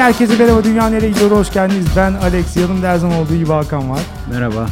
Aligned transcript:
herkese 0.00 0.38
merhaba. 0.38 0.64
Dünya 0.64 0.90
nereye 0.90 1.10
gidiyor? 1.10 1.30
Hoş 1.30 1.52
geldiniz. 1.52 1.86
Ben 1.96 2.12
Alex. 2.12 2.56
Yanımda 2.56 2.88
her 2.88 2.96
zaman 2.96 3.18
olduğu 3.18 3.34
gibi 3.34 3.48
Hakan 3.48 3.90
var. 3.90 4.00
Merhaba. 4.30 4.66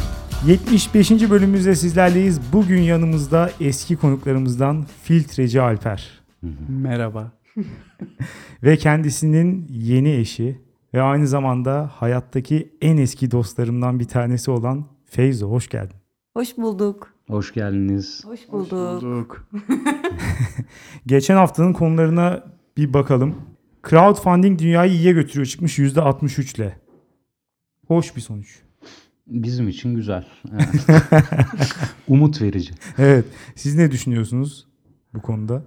75. 0.45 1.11
bölümümüzde 1.11 1.75
sizlerleyiz. 1.75 2.53
Bugün 2.53 2.81
yanımızda 2.81 3.51
eski 3.61 3.97
konuklarımızdan 3.97 4.85
Filtreci 5.03 5.61
Alper. 5.61 6.21
Merhaba. 6.69 7.31
Ve 8.63 8.77
kendisinin 8.77 9.67
yeni 9.69 10.11
eşi 10.11 10.61
ve 10.93 11.01
aynı 11.01 11.27
zamanda 11.27 11.91
hayattaki 11.93 12.75
en 12.81 12.97
eski 12.97 13.31
dostlarımdan 13.31 13.99
bir 13.99 14.07
tanesi 14.07 14.51
olan 14.51 14.85
Feyzo. 15.05 15.51
Hoş 15.51 15.69
geldin. 15.69 15.97
Hoş 16.33 16.57
bulduk. 16.57 17.13
Hoş 17.29 17.53
geldiniz. 17.53 18.25
Hoş 18.25 18.39
bulduk. 18.51 18.71
Bulduk. 18.71 19.49
Geçen 21.05 21.35
haftanın 21.35 21.73
konularına 21.73 22.43
bir 22.77 22.93
bakalım. 22.93 23.35
Crowdfunding 23.89 24.59
dünyayı 24.59 24.91
iyiye 24.91 25.13
götürüyor 25.13 25.45
çıkmış 25.45 25.79
%63 25.79 26.55
ile. 26.57 26.79
Hoş 27.87 28.15
bir 28.15 28.21
sonuç. 28.21 28.59
Bizim 29.27 29.67
için 29.67 29.95
güzel. 29.95 30.27
Evet. 30.53 30.87
Umut 32.07 32.41
verici. 32.41 32.73
Evet. 32.97 33.25
Siz 33.55 33.75
ne 33.75 33.91
düşünüyorsunuz 33.91 34.67
bu 35.13 35.21
konuda? 35.21 35.63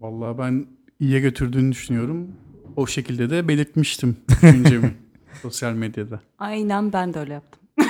Vallahi 0.00 0.38
ben 0.38 0.66
iyiye 1.00 1.20
götürdüğünü 1.20 1.72
düşünüyorum. 1.72 2.28
O 2.76 2.86
şekilde 2.86 3.30
de 3.30 3.48
belirtmiştim 3.48 4.16
düşüncemi 4.28 4.94
sosyal 5.42 5.72
medyada. 5.72 6.20
Aynen 6.38 6.92
ben 6.92 7.14
de 7.14 7.18
öyle 7.18 7.32
yaptım. 7.32 7.62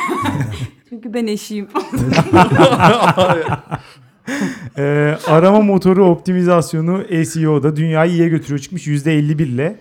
Çünkü 0.89 1.15
ben 1.15 1.27
eşiyim. 1.27 1.69
Ee, 4.79 5.17
arama 5.27 5.61
motoru 5.61 6.05
optimizasyonu 6.05 7.25
SEO'da 7.25 7.77
dünyayı 7.77 8.13
iyiye 8.13 8.29
götürüyor 8.29 8.59
çıkmış 8.59 8.87
%51 8.87 9.43
ile. 9.43 9.77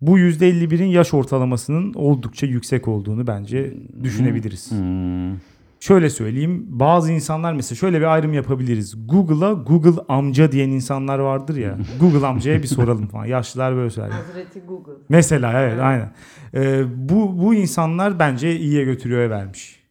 Bu 0.00 0.18
%51'in 0.18 0.86
yaş 0.86 1.14
ortalamasının 1.14 1.94
oldukça 1.94 2.46
yüksek 2.46 2.88
olduğunu 2.88 3.26
bence 3.26 3.74
düşünebiliriz. 4.02 4.70
Hmm. 4.70 5.36
Şöyle 5.80 6.10
söyleyeyim 6.10 6.66
bazı 6.68 7.12
insanlar 7.12 7.52
mesela 7.52 7.76
şöyle 7.76 8.00
bir 8.00 8.04
ayrım 8.04 8.32
yapabiliriz. 8.32 8.94
Google'a 9.08 9.52
Google 9.52 10.02
amca 10.08 10.52
diyen 10.52 10.70
insanlar 10.70 11.18
vardır 11.18 11.56
ya. 11.56 11.78
Google 12.00 12.26
amcaya 12.26 12.62
bir 12.62 12.66
soralım 12.66 13.06
falan. 13.06 13.24
Yaşlılar 13.24 13.76
böyle 13.76 13.90
söyler. 13.90 14.10
Hazreti 14.10 14.60
Google. 14.60 14.92
Mesela 15.08 15.62
evet 15.62 15.80
aynen. 15.80 16.12
Ee, 16.54 16.84
bu, 17.08 17.38
bu 17.38 17.54
insanlar 17.54 18.18
bence 18.18 18.56
iyiye 18.56 18.84
götürüyor 18.84 19.30
vermiş. 19.30 19.82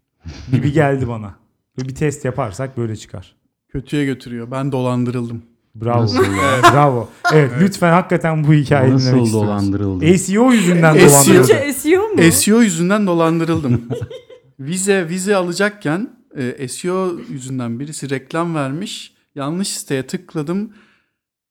Gibi 0.52 0.72
geldi 0.72 1.08
bana. 1.08 1.36
Bir 1.78 1.96
test 1.96 2.26
yaparsak 2.26 2.78
böyle 2.78 2.96
çıkar. 2.96 3.36
Kötüye 3.76 4.06
götürüyor. 4.06 4.52
Ben 4.52 4.72
dolandırıldım. 4.72 5.42
Bravo. 5.76 6.02
Nasıl 6.04 6.24
ya? 6.24 6.74
Bravo. 6.74 7.10
Evet, 7.34 7.52
lütfen 7.62 7.92
hakikaten 7.92 8.44
bu 8.44 8.54
hikayeyi 8.54 8.88
dinlemek 8.88 9.14
Nasıl 9.14 9.26
istiyoruz. 9.26 9.34
dolandırıldı? 9.34 10.18
SEO 10.18 10.52
yüzünden 10.52 10.94
SEO. 10.94 11.10
dolandırıldı. 11.10 11.48
Türkçe 11.48 11.74
SEO 11.74 12.02
mu? 12.08 12.32
SEO 12.32 12.62
yüzünden 12.62 13.08
dolandırıldım. 13.08 13.82
vize 14.60 15.10
vize 15.10 15.36
alacakken 15.36 16.10
e, 16.38 16.68
SEO 16.68 17.12
yüzünden 17.30 17.80
birisi 17.80 18.10
reklam 18.10 18.56
vermiş. 18.56 19.14
Yanlış 19.36 19.68
siteye 19.68 20.08
tıkladım. 20.08 20.74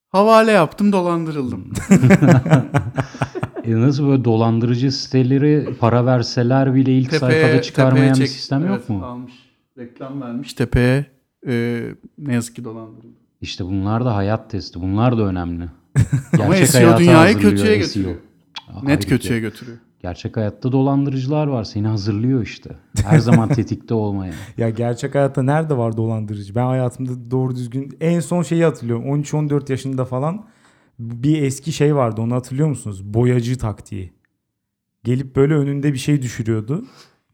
Havale 0.09 0.51
yaptım 0.51 0.93
dolandırıldım. 0.93 1.73
E 3.65 3.73
nasıl 3.81 4.09
böyle 4.09 4.25
dolandırıcı 4.25 4.93
siteleri 4.93 5.75
para 5.81 6.07
verseler 6.07 6.75
bile 6.75 6.99
ilk 6.99 7.15
sayfada 7.15 7.63
çıkarmayan 7.63 8.15
bir 8.15 8.19
çek- 8.21 8.29
sistem 8.29 8.61
yok 8.67 8.77
Evet, 8.79 8.89
mu? 8.89 9.05
Almış. 9.05 9.33
Reklam 9.79 10.23
vermiş 10.23 10.53
tepeye. 10.55 11.14
E, 11.47 11.83
ne 12.19 12.35
yazık 12.35 12.57
ki 12.57 12.65
dolandırıldım. 12.65 13.11
İşte 13.41 13.65
bunlar 13.65 14.05
da 14.05 14.17
hayat 14.17 14.51
testi. 14.51 14.81
Bunlar 14.81 15.19
da 15.19 15.23
önemli. 15.23 15.65
Ama 16.41 16.47
Gerçek 16.49 16.69
SEO 16.69 16.83
hayata 16.83 16.99
dünyayı 16.99 17.39
kötüye 17.39 17.67
SEO. 17.67 17.79
götürüyor. 17.79 18.15
Aa, 18.69 18.73
Net 18.73 18.91
halbuki 18.91 19.09
kötüye 19.09 19.41
götürüyor. 19.41 19.79
Gerçek 20.03 20.37
hayatta 20.37 20.73
dolandırıcılar 20.73 21.47
var. 21.47 21.65
Seni 21.65 21.87
hazırlıyor 21.87 22.43
işte. 22.43 22.77
Her 23.05 23.19
zaman 23.19 23.49
tetikte 23.55 23.95
olmaya. 23.95 24.33
Ya 24.59 24.71
gerçek 24.71 25.15
hayatta 25.15 25.43
nerede 25.43 25.77
var 25.77 25.97
dolandırıcı? 25.97 26.55
Ben 26.55 26.67
hayatımda 26.67 27.31
doğru 27.31 27.57
düzgün 27.57 27.97
en 28.01 28.21
son 28.21 28.43
şeyi 28.43 28.65
hatırlıyorum. 28.65 29.05
13-14 29.23 29.71
yaşında 29.73 30.05
falan 30.05 30.47
bir 30.99 31.43
eski 31.43 31.73
şey 31.73 31.95
vardı 31.97 32.21
onu 32.21 32.35
hatırlıyor 32.35 32.69
musunuz? 32.69 33.05
Boyacı 33.05 33.59
taktiği. 33.59 34.13
Gelip 35.05 35.37
böyle 35.37 35.55
önünde 35.55 35.93
bir 35.93 35.99
şey 35.99 36.23
düşürüyordu. 36.23 36.85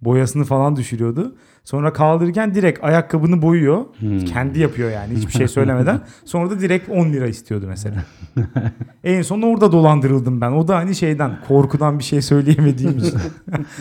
Boyasını 0.02 0.44
falan 0.44 0.76
düşürüyordu. 0.76 1.36
Sonra 1.64 1.92
kaldırırken 1.92 2.54
direkt 2.54 2.84
ayakkabını 2.84 3.42
boyuyor. 3.42 3.84
Hmm. 3.98 4.18
Kendi 4.18 4.60
yapıyor 4.60 4.90
yani 4.90 5.14
hiçbir 5.16 5.32
şey 5.32 5.48
söylemeden. 5.48 6.00
Sonra 6.24 6.50
da 6.50 6.60
direkt 6.60 6.88
10 6.88 7.12
lira 7.12 7.26
istiyordu 7.26 7.64
mesela. 7.68 8.04
en 9.04 9.22
son 9.22 9.42
orada 9.42 9.72
dolandırıldım 9.72 10.40
ben. 10.40 10.52
O 10.52 10.68
da 10.68 10.76
hani 10.76 10.94
şeyden 10.94 11.38
korkudan 11.48 11.98
bir 11.98 12.04
şey 12.04 12.22
söyleyemediğim 12.22 12.98
için. 12.98 13.18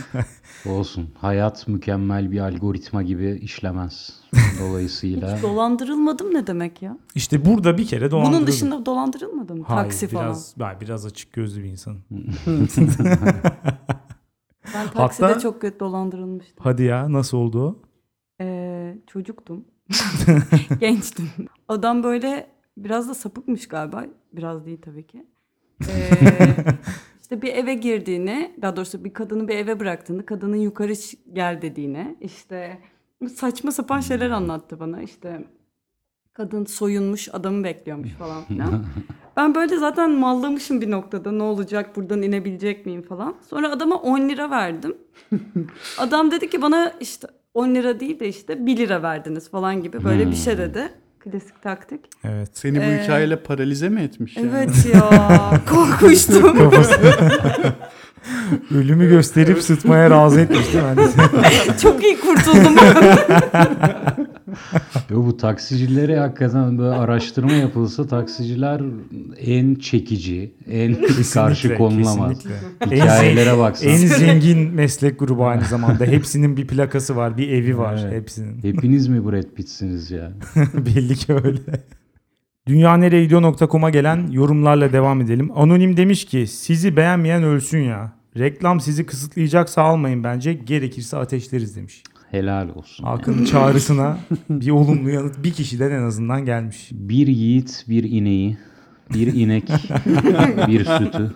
Olsun. 0.66 1.10
Hayat 1.18 1.68
mükemmel 1.68 2.32
bir 2.32 2.40
algoritma 2.40 3.04
gibi 3.04 3.40
işlemez. 3.42 4.20
Dolayısıyla 4.62 5.36
Hiç 5.36 5.44
dolandırılmadım 5.44 6.34
ne 6.34 6.48
demek 6.48 6.82
ya? 6.82 6.98
İşte 7.16 7.46
burada 7.46 7.78
bir 7.78 7.88
kere 7.88 8.12
dolandırıldım. 8.12 8.38
Bunun 8.38 8.48
dışında 8.48 8.86
dolandırılmadım. 8.86 9.64
Hayır, 9.64 9.84
Taksi 9.84 10.08
falan. 10.08 10.26
biraz, 10.26 10.54
ben 10.60 10.82
biraz 10.82 11.06
açık 11.06 11.34
gözlü 11.34 11.64
bir 11.64 11.70
insanım. 11.70 12.02
Ben 14.76 14.88
takside 14.88 15.26
Hatta- 15.26 15.40
çok 15.40 15.62
kötü 15.62 15.80
dolandırılmıştım. 15.80 16.58
Hadi 16.60 16.84
ya 16.84 17.14
nasıl 17.14 17.38
oldu 17.38 17.68
o? 17.68 17.82
Ee, 18.42 18.98
çocuktum. 19.08 19.66
Gençtim. 20.80 21.30
Adam 21.68 22.04
böyle 22.04 22.48
biraz 22.78 23.10
da 23.10 23.14
sapıkmış 23.14 23.68
galiba. 23.68 24.06
Biraz 24.34 24.66
değil 24.66 24.82
tabii 24.82 25.08
ki. 25.08 25.26
Ee, 25.90 26.12
işte 27.22 27.42
bir 27.42 27.54
eve 27.54 27.74
girdiğini, 27.74 28.56
daha 28.62 28.76
doğrusu 28.76 29.04
bir 29.06 29.14
kadını 29.14 29.48
bir 29.48 29.56
eve 29.56 29.80
bıraktığını, 29.80 30.26
kadının 30.26 30.56
yukarı 30.56 30.94
gel 31.34 31.62
dediğini, 31.62 32.18
işte 32.22 32.80
saçma 33.36 33.72
sapan 33.72 34.00
şeyler 34.00 34.30
anlattı 34.30 34.80
bana. 34.80 35.02
İşte 35.02 35.46
kadın 36.34 36.66
soyunmuş, 36.66 37.30
adamı 37.34 37.64
bekliyormuş 37.64 38.12
falan 38.12 38.44
filan. 38.44 38.86
Ben 39.40 39.56
böyle 39.56 39.78
zaten 39.78 40.12
mallamışım 40.12 40.82
bir 40.82 40.92
noktada. 40.92 41.32
Ne 41.32 41.44
olacak, 41.44 41.96
buradan 41.96 42.22
inebilecek 42.22 42.86
miyim 42.86 43.02
falan. 43.02 43.36
Sonra 43.50 43.72
adama 43.72 43.96
10 43.96 44.30
lira 44.30 44.50
verdim. 44.52 44.96
Adam 45.98 46.32
dedi 46.32 46.50
ki 46.50 46.62
bana 46.62 46.94
işte 47.00 47.28
10 47.54 47.76
lira 47.76 48.00
değil 48.00 48.20
de 48.20 48.28
işte 48.28 48.66
1 48.66 48.78
lira 48.78 49.04
verdiniz 49.04 49.52
falan 49.52 49.84
gibi 49.84 50.04
böyle 50.04 50.32
bir 50.32 50.36
şey 50.36 50.58
dedi. 50.58 50.90
Klasik 51.20 51.62
taktik. 51.62 52.00
Evet. 52.24 52.50
Seni 52.54 52.78
bu 52.78 52.82
Ee, 52.82 53.04
hikayeyle 53.04 53.36
paralize 53.44 53.90
mi 53.90 54.02
etmiş? 54.02 54.38
yani? 54.38 54.50
Evet 54.54 54.88
ya 54.94 55.10
korkmuştum. 55.70 56.58
Ölümü 58.76 59.10
gösterip 59.10 59.62
sıtmaya 59.64 60.10
razı 60.10 60.40
etmiş 60.40 60.74
değil 60.74 60.84
mi? 60.84 60.90
Hani 60.90 61.78
Çok 61.82 62.04
iyi 62.04 62.20
kurtuldum. 62.20 62.76
Yo, 65.10 65.26
bu 65.26 65.38
taksicilere 65.38 66.20
hakikaten 66.20 66.78
böyle 66.78 66.96
araştırma 66.96 67.52
yapılsa 67.52 68.08
taksiciler 68.08 68.82
en 69.38 69.76
çekici, 69.76 70.52
en 70.72 70.98
karşı 71.34 71.76
konulamaz. 71.76 72.44
kesinlikle. 72.44 72.96
Hikayelere 72.96 73.58
baksan. 73.58 73.90
En 73.90 73.98
zengin 73.98 74.74
meslek 74.74 75.20
grubu 75.20 75.46
aynı 75.46 75.66
zamanda. 75.66 76.06
Hepsinin 76.06 76.58
bir 76.58 76.68
plakası 76.68 77.16
var, 77.16 77.38
bir 77.38 77.50
evi 77.50 77.78
var 77.78 78.00
Evet. 78.04 78.14
hepsinin. 78.14 78.64
Hepiniz 78.64 79.08
mi 79.08 79.26
Brad 79.32 79.56
Pitt'siniz 79.56 80.12
ya? 80.12 80.32
Belli 80.74 81.16
ki 81.16 81.34
öyle. 81.34 81.60
Dünyaneregidiyor.com'a 82.68 83.90
gelen 83.90 84.28
yorumlarla 84.32 84.94
devam 84.94 85.22
edelim. 85.22 85.50
Anonim 85.56 85.98
demiş 85.98 86.26
ki 86.26 86.48
sizi 86.48 86.96
beğenmeyen 86.98 87.44
ölsün 87.44 87.80
ya. 87.80 88.14
Reklam 88.38 88.80
sizi 88.80 89.06
kısıtlayacaksa 89.06 89.82
almayın 89.82 90.24
bence. 90.24 90.54
Gerekirse 90.54 91.18
ateşleriz 91.18 91.76
demiş. 91.76 92.04
Helal 92.32 92.70
olsun. 92.76 93.04
Hakan'ın 93.04 93.46
çağrısına 93.46 94.18
bir 94.50 94.72
olumlu 94.72 95.10
yanıt 95.10 95.44
bir 95.44 95.54
kişiden 95.54 95.92
en 95.92 96.02
azından 96.02 96.46
gelmiş. 96.46 96.90
Bir 96.92 97.28
yiğit 97.28 97.86
bir 97.90 98.04
ineği, 98.04 98.58
bir 99.14 99.34
inek, 99.34 99.64
bir 100.68 100.86
sütü, 100.86 101.32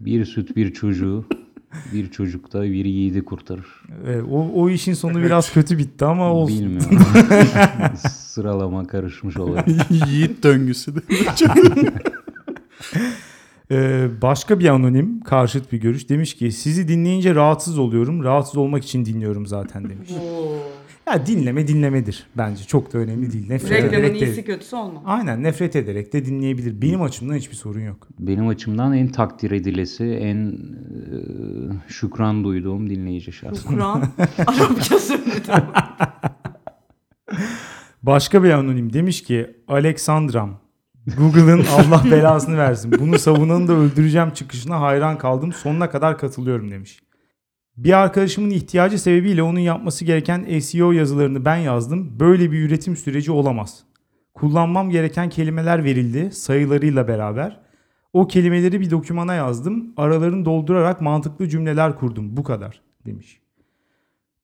bir 0.00 0.24
süt 0.24 0.56
bir 0.56 0.72
çocuğu, 0.72 1.24
bir 1.92 2.10
çocuk 2.10 2.52
da 2.52 2.62
bir 2.62 2.84
yiğidi 2.84 3.24
kurtarır. 3.24 3.66
Evet, 4.06 4.24
o, 4.30 4.50
o 4.54 4.70
işin 4.70 4.94
sonu 4.94 5.22
biraz 5.22 5.52
kötü 5.52 5.78
bitti 5.78 6.04
ama 6.04 6.32
olsun. 6.32 6.58
Bilmiyorum. 6.58 6.98
Sıralama 8.10 8.86
karışmış 8.86 9.36
olabilir. 9.36 9.82
Yiğit 10.06 10.42
döngüsü 10.42 10.94
de. 10.94 11.00
Ee, 13.70 14.08
başka 14.22 14.60
bir 14.60 14.68
anonim 14.68 15.20
karşıt 15.20 15.72
bir 15.72 15.80
görüş 15.80 16.08
demiş 16.08 16.34
ki 16.34 16.52
sizi 16.52 16.88
dinleyince 16.88 17.34
rahatsız 17.34 17.78
oluyorum. 17.78 18.24
Rahatsız 18.24 18.56
olmak 18.56 18.84
için 18.84 19.04
dinliyorum 19.04 19.46
zaten 19.46 19.88
demiş. 19.90 20.10
Ya 21.06 21.26
dinleme 21.26 21.68
dinlemedir 21.68 22.26
bence. 22.36 22.64
Çok 22.64 22.92
da 22.92 22.98
önemli 22.98 23.32
değil. 23.32 23.48
Nefret 23.48 23.70
Reklamın 23.70 23.94
ederek 23.94 24.20
de, 24.20 24.26
iyisi 24.26 24.44
kötüsü 24.44 24.76
olma. 24.76 25.02
Aynen 25.06 25.42
nefret 25.42 25.76
ederek 25.76 26.12
de 26.12 26.24
dinleyebilir. 26.24 26.82
Benim 26.82 27.02
açımdan 27.02 27.34
hiçbir 27.34 27.56
sorun 27.56 27.80
yok. 27.80 28.08
Benim 28.18 28.48
açımdan 28.48 28.92
en 28.92 29.08
takdir 29.08 29.50
edilesi, 29.50 30.04
en 30.04 30.46
e, 30.46 30.52
şükran 31.88 32.44
duyduğum 32.44 32.90
dinleyici 32.90 33.32
şahsen. 33.32 33.74
Kur'an 33.74 34.02
Arapça 34.46 34.98
söyledim. 34.98 35.64
Başka 38.02 38.42
bir 38.42 38.50
anonim 38.50 38.92
demiş 38.92 39.22
ki 39.22 39.50
Aleksandram 39.68 40.59
Google'ın 41.06 41.64
Allah 41.78 42.02
belasını 42.10 42.58
versin. 42.58 42.92
Bunu 43.00 43.18
savunanı 43.18 43.68
da 43.68 43.72
öldüreceğim 43.72 44.30
çıkışına 44.30 44.80
hayran 44.80 45.18
kaldım. 45.18 45.52
Sonuna 45.52 45.90
kadar 45.90 46.18
katılıyorum 46.18 46.70
demiş. 46.70 47.00
Bir 47.76 47.92
arkadaşımın 47.92 48.50
ihtiyacı 48.50 48.98
sebebiyle 48.98 49.42
onun 49.42 49.58
yapması 49.58 50.04
gereken 50.04 50.58
SEO 50.58 50.92
yazılarını 50.92 51.44
ben 51.44 51.56
yazdım. 51.56 52.20
Böyle 52.20 52.52
bir 52.52 52.60
üretim 52.60 52.96
süreci 52.96 53.32
olamaz. 53.32 53.84
Kullanmam 54.34 54.90
gereken 54.90 55.28
kelimeler 55.28 55.84
verildi 55.84 56.32
sayılarıyla 56.32 57.08
beraber. 57.08 57.60
O 58.12 58.26
kelimeleri 58.26 58.80
bir 58.80 58.90
dokümana 58.90 59.34
yazdım. 59.34 59.92
Aralarını 59.96 60.44
doldurarak 60.44 61.00
mantıklı 61.00 61.48
cümleler 61.48 61.98
kurdum. 61.98 62.36
Bu 62.36 62.42
kadar 62.42 62.80
demiş. 63.06 63.40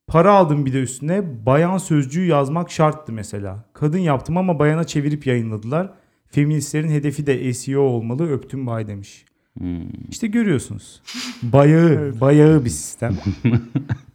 Para 0.06 0.32
aldım 0.32 0.66
bir 0.66 0.72
de 0.72 0.82
üstüne. 0.82 1.46
Bayan 1.46 1.78
sözcüğü 1.78 2.26
yazmak 2.26 2.70
şarttı 2.70 3.12
mesela. 3.12 3.64
Kadın 3.72 3.98
yaptım 3.98 4.36
ama 4.36 4.58
bayana 4.58 4.84
çevirip 4.84 5.26
yayınladılar. 5.26 5.90
Feministlerin 6.30 6.88
hedefi 6.88 7.26
de 7.26 7.54
SEO 7.54 7.80
olmalı. 7.82 8.30
Öptüm 8.32 8.66
bay 8.66 8.86
demiş. 8.88 9.24
Hmm. 9.58 9.88
İşte 10.10 10.26
görüyorsunuz. 10.26 11.02
Bayağı, 11.42 12.20
bayağı 12.20 12.64
bir 12.64 12.70
sistem. 12.70 13.16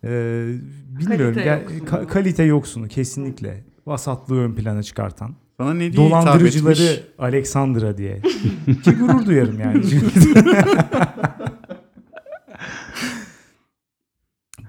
Ee, 0.04 0.54
bilmiyorum. 1.00 1.34
Kalite 1.36 1.44
Gel- 1.44 1.62
yoksunu. 1.62 1.88
ka- 1.90 2.08
kalite 2.08 2.44
yoksunu 2.44 2.88
kesinlikle. 2.88 3.63
Vasatlığı 3.86 4.40
ön 4.40 4.56
plana 4.56 4.84
çıkartan. 4.84 5.36
Sana 5.58 5.74
ne 5.74 5.80
diye? 5.80 5.96
Dolandırıcıları 6.10 7.04
Alexandra 7.19 7.98
diye. 7.98 8.22
Ki 8.84 8.92
gurur 8.92 9.25
duyarım 9.25 9.60
yani. 9.60 9.84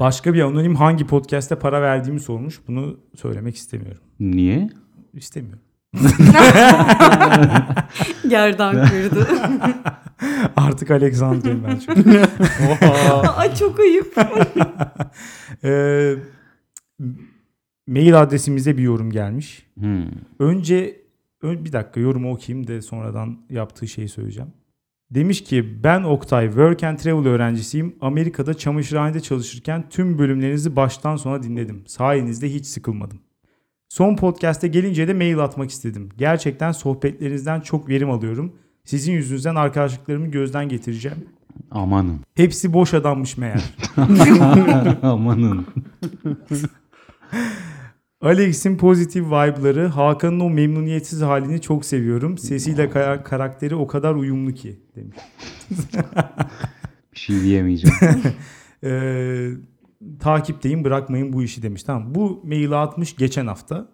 Başka 0.00 0.34
bir 0.34 0.40
anonim 0.40 0.74
hangi 0.74 1.06
podcast'te 1.06 1.58
para 1.58 1.82
verdiğimi 1.82 2.20
sormuş. 2.20 2.60
Bunu 2.68 3.00
söylemek 3.16 3.56
istemiyorum. 3.56 4.02
Niye? 4.20 4.68
İstemiyorum. 5.14 5.60
Gerdan 8.28 8.86
kırdı. 8.86 9.28
Artık 10.56 10.90
Alexandra'yım 10.90 11.64
ben 11.64 11.78
çok. 11.78 11.96
Ay 13.38 13.54
çok 13.54 13.80
ayıp. 13.80 14.14
Ee, 15.64 16.14
mail 17.86 18.20
adresimize 18.20 18.78
bir 18.78 18.82
yorum 18.82 19.10
gelmiş. 19.10 19.66
Hmm. 19.78 20.04
Önce 20.38 21.02
ön, 21.42 21.64
bir 21.64 21.72
dakika 21.72 22.00
yorumu 22.00 22.32
okuyayım 22.32 22.66
da 22.68 22.82
sonradan 22.82 23.38
yaptığı 23.50 23.88
şeyi 23.88 24.08
söyleyeceğim. 24.08 24.50
Demiş 25.10 25.44
ki 25.44 25.82
ben 25.84 26.02
Oktay 26.02 26.46
Work 26.46 26.82
and 26.84 26.98
Travel 26.98 27.26
öğrencisiyim. 27.26 27.96
Amerika'da 28.00 28.54
çamaşırhanede 28.54 29.20
çalışırken 29.20 29.88
tüm 29.88 30.18
bölümlerinizi 30.18 30.76
baştan 30.76 31.16
sona 31.16 31.42
dinledim. 31.42 31.84
Sayenizde 31.86 32.54
hiç 32.54 32.66
sıkılmadım. 32.66 33.20
Son 33.92 34.16
podcast'e 34.16 34.68
gelince 34.68 35.08
de 35.08 35.14
mail 35.14 35.38
atmak 35.38 35.70
istedim. 35.70 36.08
Gerçekten 36.16 36.72
sohbetlerinizden 36.72 37.60
çok 37.60 37.88
verim 37.88 38.10
alıyorum. 38.10 38.52
Sizin 38.84 39.12
yüzünüzden 39.12 39.54
arkadaşlıklarımı 39.54 40.26
gözden 40.26 40.68
getireceğim. 40.68 41.18
Amanın. 41.70 42.20
Hepsi 42.34 42.72
boş 42.72 42.94
adammış 42.94 43.36
meğer. 43.36 43.62
Amanın. 45.02 45.66
Alex'in 48.20 48.76
pozitif 48.76 49.26
vibe'ları, 49.26 49.86
Hakan'ın 49.86 50.40
o 50.40 50.50
memnuniyetsiz 50.50 51.22
halini 51.22 51.60
çok 51.60 51.84
seviyorum. 51.84 52.38
Sesiyle 52.38 52.90
kara- 52.90 53.22
karakteri 53.22 53.74
o 53.74 53.86
kadar 53.86 54.14
uyumlu 54.14 54.52
ki 54.52 54.80
demiş. 54.96 55.16
Bir 57.12 57.18
şey 57.18 57.40
diyemeyeceğim. 57.40 57.96
Ee, 58.84 59.48
takipteyim 60.20 60.84
bırakmayın 60.84 61.32
bu 61.32 61.42
işi 61.42 61.62
demiş. 61.62 61.82
Tamam 61.82 62.14
bu 62.14 62.42
maili 62.44 62.76
atmış 62.76 63.16
geçen 63.16 63.46
hafta. 63.46 63.88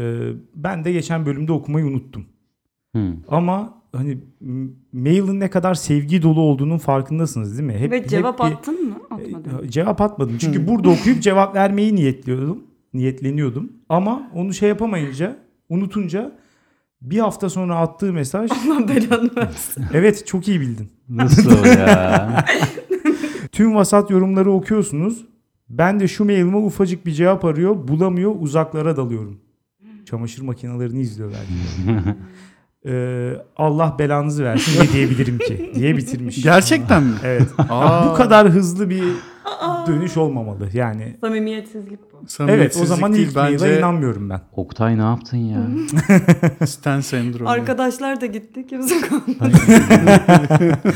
Ee, 0.00 0.28
ben 0.54 0.84
de 0.84 0.92
geçen 0.92 1.26
bölümde 1.26 1.52
okumayı 1.52 1.86
unuttum. 1.86 2.24
Hmm. 2.92 3.12
Ama 3.28 3.74
hani 3.92 4.18
mailin 4.92 5.40
ne 5.40 5.50
kadar 5.50 5.74
sevgi 5.74 6.22
dolu 6.22 6.40
olduğunun 6.40 6.78
farkındasınız 6.78 7.58
değil 7.58 7.66
mi? 7.70 7.78
Hep, 7.78 7.92
Ve 7.92 8.08
cevap 8.08 8.40
hep 8.44 8.46
bir- 8.50 8.54
attın 8.54 8.88
mı? 8.88 8.94
Atmadın. 9.10 9.64
E, 9.66 9.70
Cevap 9.70 10.00
atmadım. 10.00 10.38
Çünkü 10.38 10.68
burada 10.68 10.88
okuyup 10.88 11.22
cevap 11.22 11.54
vermeyi 11.54 11.94
niyetliyordum. 11.94 12.62
Niyetleniyordum. 12.94 13.72
Ama 13.88 14.30
onu 14.34 14.54
şey 14.54 14.68
yapamayınca, 14.68 15.36
unutunca 15.68 16.32
bir 17.02 17.18
hafta 17.18 17.48
sonra 17.50 17.76
attığı 17.78 18.12
mesaj 18.12 18.50
Allah 18.66 18.88
belanı 18.88 19.30
versin. 19.36 19.84
evet 19.92 20.26
çok 20.26 20.48
iyi 20.48 20.60
bildin. 20.60 20.88
Nasıl 21.08 21.64
ya? 21.66 22.44
Tüm 23.56 23.74
vasat 23.74 24.10
yorumları 24.10 24.50
okuyorsunuz. 24.52 25.24
Ben 25.68 26.00
de 26.00 26.08
şu 26.08 26.24
mailime 26.24 26.56
ufacık 26.56 27.06
bir 27.06 27.12
cevap 27.12 27.44
arıyor, 27.44 27.88
bulamıyor, 27.88 28.34
uzaklara 28.40 28.96
dalıyorum. 28.96 29.40
Çamaşır 30.04 30.42
makinelerini 30.42 31.00
izliyor 31.00 31.32
belki. 31.32 32.16
Ee, 32.88 33.32
Allah 33.56 33.96
belanızı 33.98 34.44
versin 34.44 34.82
ne 34.82 34.92
diyebilirim 34.92 35.38
ki 35.38 35.72
diye 35.74 35.96
bitirmiş. 35.96 36.42
Gerçekten 36.42 37.02
mi? 37.02 37.14
Evet. 37.24 37.42
Aa, 37.58 38.10
Bu 38.10 38.14
kadar 38.14 38.48
hızlı 38.48 38.90
bir 38.90 39.02
dönüş 39.86 40.16
olmamalı 40.16 40.68
yani. 40.74 41.16
Samimiyetsizlik 41.20 41.98
bu. 42.12 42.16
Evet 42.18 42.24
o 42.24 42.28
samimiyetsizlik 42.28 42.88
zaman 42.88 43.12
değil, 43.12 43.28
ilk 43.28 43.36
bence 43.36 43.78
inanmıyorum 43.78 44.30
ben. 44.30 44.40
Oktay 44.52 44.98
ne 44.98 45.02
yaptın 45.02 45.36
ya? 45.36 45.66
Stan 46.66 47.00
sendromu. 47.00 47.48
Arkadaşlar 47.50 48.20
da 48.20 48.26
gitti. 48.26 48.66
Kimse 48.66 49.00
kalmadı. 49.08 49.56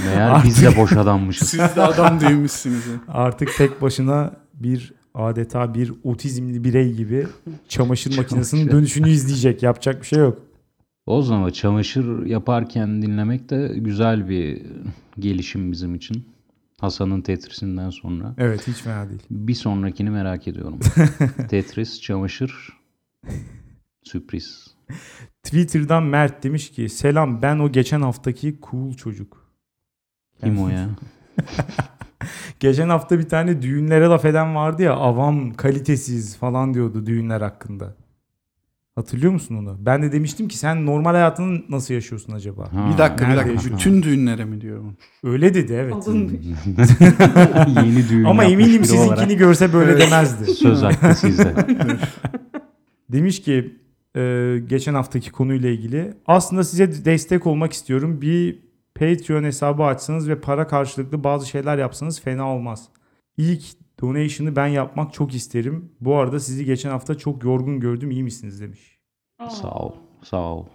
Meğer 0.06 0.42
biz 0.44 0.62
de 0.62 0.76
boş 0.76 0.92
adammışız. 0.92 1.48
Siz 1.48 1.58
de 1.60 1.82
adam 1.82 2.20
değilmişsiniz. 2.20 2.86
ya. 2.86 2.92
Artık 3.08 3.56
tek 3.56 3.82
başına 3.82 4.30
bir 4.54 4.92
adeta 5.14 5.74
bir 5.74 5.92
otizmli 6.04 6.64
birey 6.64 6.92
gibi 6.92 7.26
çamaşır 7.68 8.16
makinesinin 8.16 8.70
dönüşünü 8.70 9.10
izleyecek. 9.10 9.62
Yapacak 9.62 10.02
bir 10.02 10.06
şey 10.06 10.18
yok. 10.18 10.38
O 11.06 11.22
zaman 11.22 11.50
çamaşır 11.50 12.26
yaparken 12.26 13.02
dinlemek 13.02 13.50
de 13.50 13.72
güzel 13.76 14.28
bir 14.28 14.62
gelişim 15.18 15.72
bizim 15.72 15.94
için. 15.94 16.24
Hasan'ın 16.80 17.20
Tetris'inden 17.20 17.90
sonra. 17.90 18.34
Evet 18.38 18.68
hiç 18.68 18.76
fena 18.76 19.08
değil. 19.08 19.22
Bir 19.30 19.54
sonrakini 19.54 20.10
merak 20.10 20.48
ediyorum. 20.48 20.78
Tetris, 21.48 22.00
çamaşır, 22.00 22.78
sürpriz. 24.02 24.74
Twitter'dan 25.42 26.02
Mert 26.02 26.44
demiş 26.44 26.70
ki 26.70 26.88
selam 26.88 27.42
ben 27.42 27.58
o 27.58 27.72
geçen 27.72 28.00
haftaki 28.00 28.58
cool 28.70 28.92
çocuk. 28.92 29.50
Kim 30.44 30.62
o 30.62 30.68
ya? 30.68 30.88
Geçen 32.60 32.88
hafta 32.88 33.18
bir 33.18 33.28
tane 33.28 33.62
düğünlere 33.62 34.04
laf 34.04 34.24
eden 34.24 34.54
vardı 34.54 34.82
ya 34.82 34.94
avam 34.94 35.54
kalitesiz 35.54 36.36
falan 36.36 36.74
diyordu 36.74 37.06
düğünler 37.06 37.40
hakkında. 37.40 37.94
Hatırlıyor 38.94 39.32
musun 39.32 39.56
onu? 39.56 39.76
Ben 39.80 40.02
de 40.02 40.12
demiştim 40.12 40.48
ki 40.48 40.58
sen 40.58 40.86
normal 40.86 41.10
hayatını 41.10 41.62
nasıl 41.68 41.94
yaşıyorsun 41.94 42.32
acaba? 42.32 42.72
Ha. 42.72 42.90
Bir 42.92 42.98
dakika 42.98 43.16
bir 43.24 43.28
Nerede 43.28 43.36
dakika. 43.36 43.52
yaşıyorsun? 43.54 43.78
Bütün 43.78 44.02
düğünlere 44.02 44.44
mi 44.44 44.60
diyorum? 44.60 44.96
Öyle 45.24 45.54
dedi 45.54 45.72
evet. 45.72 45.94
Alınmış. 45.94 46.32
Yeni 47.84 48.08
düğün 48.08 48.24
Ama 48.24 48.44
yapmış 48.44 48.52
eminim 48.64 48.78
biri 48.82 48.86
sizinkini 48.88 49.14
olarak. 49.14 49.38
görse 49.38 49.72
böyle 49.72 49.98
demezdi. 49.98 50.44
Söz 50.54 50.82
hakkı 50.82 51.14
sizde. 51.14 51.54
Demiş 53.12 53.42
ki 53.42 53.74
e, 54.16 54.56
geçen 54.66 54.94
haftaki 54.94 55.32
konuyla 55.32 55.68
ilgili 55.70 56.14
aslında 56.26 56.64
size 56.64 57.04
destek 57.04 57.46
olmak 57.46 57.72
istiyorum. 57.72 58.20
Bir 58.20 58.58
Patreon 58.94 59.44
hesabı 59.44 59.82
açsanız 59.82 60.28
ve 60.28 60.40
para 60.40 60.66
karşılıklı 60.66 61.24
bazı 61.24 61.48
şeyler 61.48 61.78
yapsanız 61.78 62.20
fena 62.20 62.54
olmaz. 62.54 62.88
İlk 63.36 63.62
donation'ı 64.00 64.56
ben 64.56 64.66
yapmak 64.66 65.12
çok 65.12 65.34
isterim. 65.34 65.92
Bu 66.00 66.16
arada 66.16 66.40
sizi 66.40 66.64
geçen 66.64 66.90
hafta 66.90 67.18
çok 67.18 67.44
yorgun 67.44 67.80
gördüm. 67.80 68.10
İyi 68.10 68.22
misiniz 68.22 68.60
demiş. 68.60 68.98
Sağ 69.48 69.70
ol. 69.70 69.92
Sağ 70.22 70.54
ol. 70.54 70.66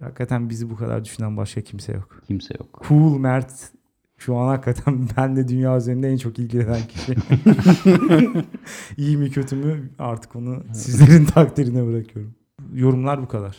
Hakikaten 0.00 0.50
bizi 0.50 0.70
bu 0.70 0.76
kadar 0.76 1.04
düşünen 1.04 1.36
başka 1.36 1.60
kimse 1.60 1.92
yok. 1.92 2.22
Kimse 2.26 2.54
yok. 2.58 2.82
Cool 2.88 3.18
Mert 3.18 3.72
şu 4.16 4.36
an 4.36 4.48
hakikaten 4.48 5.08
ben 5.16 5.36
de 5.36 5.48
dünya 5.48 5.76
üzerinde 5.76 6.08
en 6.08 6.16
çok 6.16 6.38
ilgilenen 6.38 6.82
kişi. 6.88 7.14
İyi 8.96 9.16
mi 9.16 9.30
kötü 9.30 9.56
mü 9.56 9.90
artık 9.98 10.36
onu 10.36 10.64
sizlerin 10.72 11.24
takdirine 11.34 11.86
bırakıyorum. 11.86 12.34
Yorumlar 12.74 13.22
bu 13.22 13.28
kadar. 13.28 13.56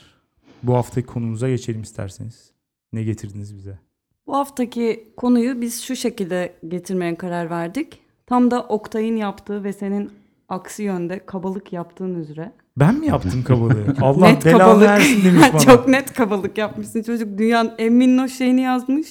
Bu 0.64 0.74
haftaki 0.74 1.08
konumuza 1.08 1.50
geçelim 1.50 1.82
isterseniz. 1.82 2.52
Ne 2.94 3.04
getirdiniz 3.04 3.56
bize? 3.56 3.80
Bu 4.28 4.36
haftaki 4.36 5.14
konuyu 5.18 5.62
biz 5.62 5.82
şu 5.84 5.96
şekilde 5.96 6.54
getirmeye 6.68 7.16
karar 7.16 7.50
verdik. 7.50 8.05
Tam 8.28 8.52
da 8.52 8.62
Oktay'ın 8.64 9.16
yaptığı 9.16 9.64
ve 9.64 9.74
senin 9.74 10.12
aksi 10.50 10.84
yönde 10.84 11.26
kabalık 11.26 11.74
yaptığın 11.74 12.16
üzere. 12.16 12.52
Ben 12.78 12.96
mi 12.96 13.08
yaptım 13.08 13.44
kabalığı? 13.44 13.86
Allah 14.02 14.28
net 14.28 14.46
belanı 14.46 14.60
kabalık. 14.60 14.82
versin 14.82 15.24
demiş 15.26 15.44
bana. 15.54 15.60
Çok 15.60 15.88
net 15.88 16.14
kabalık 16.14 16.58
yapmışsın. 16.58 17.04
Çocuk 17.04 17.38
dünyanın 17.38 17.72
en 17.78 17.94
minnoş 17.94 18.34
şeyini 18.34 18.62
yazmış. 18.62 19.08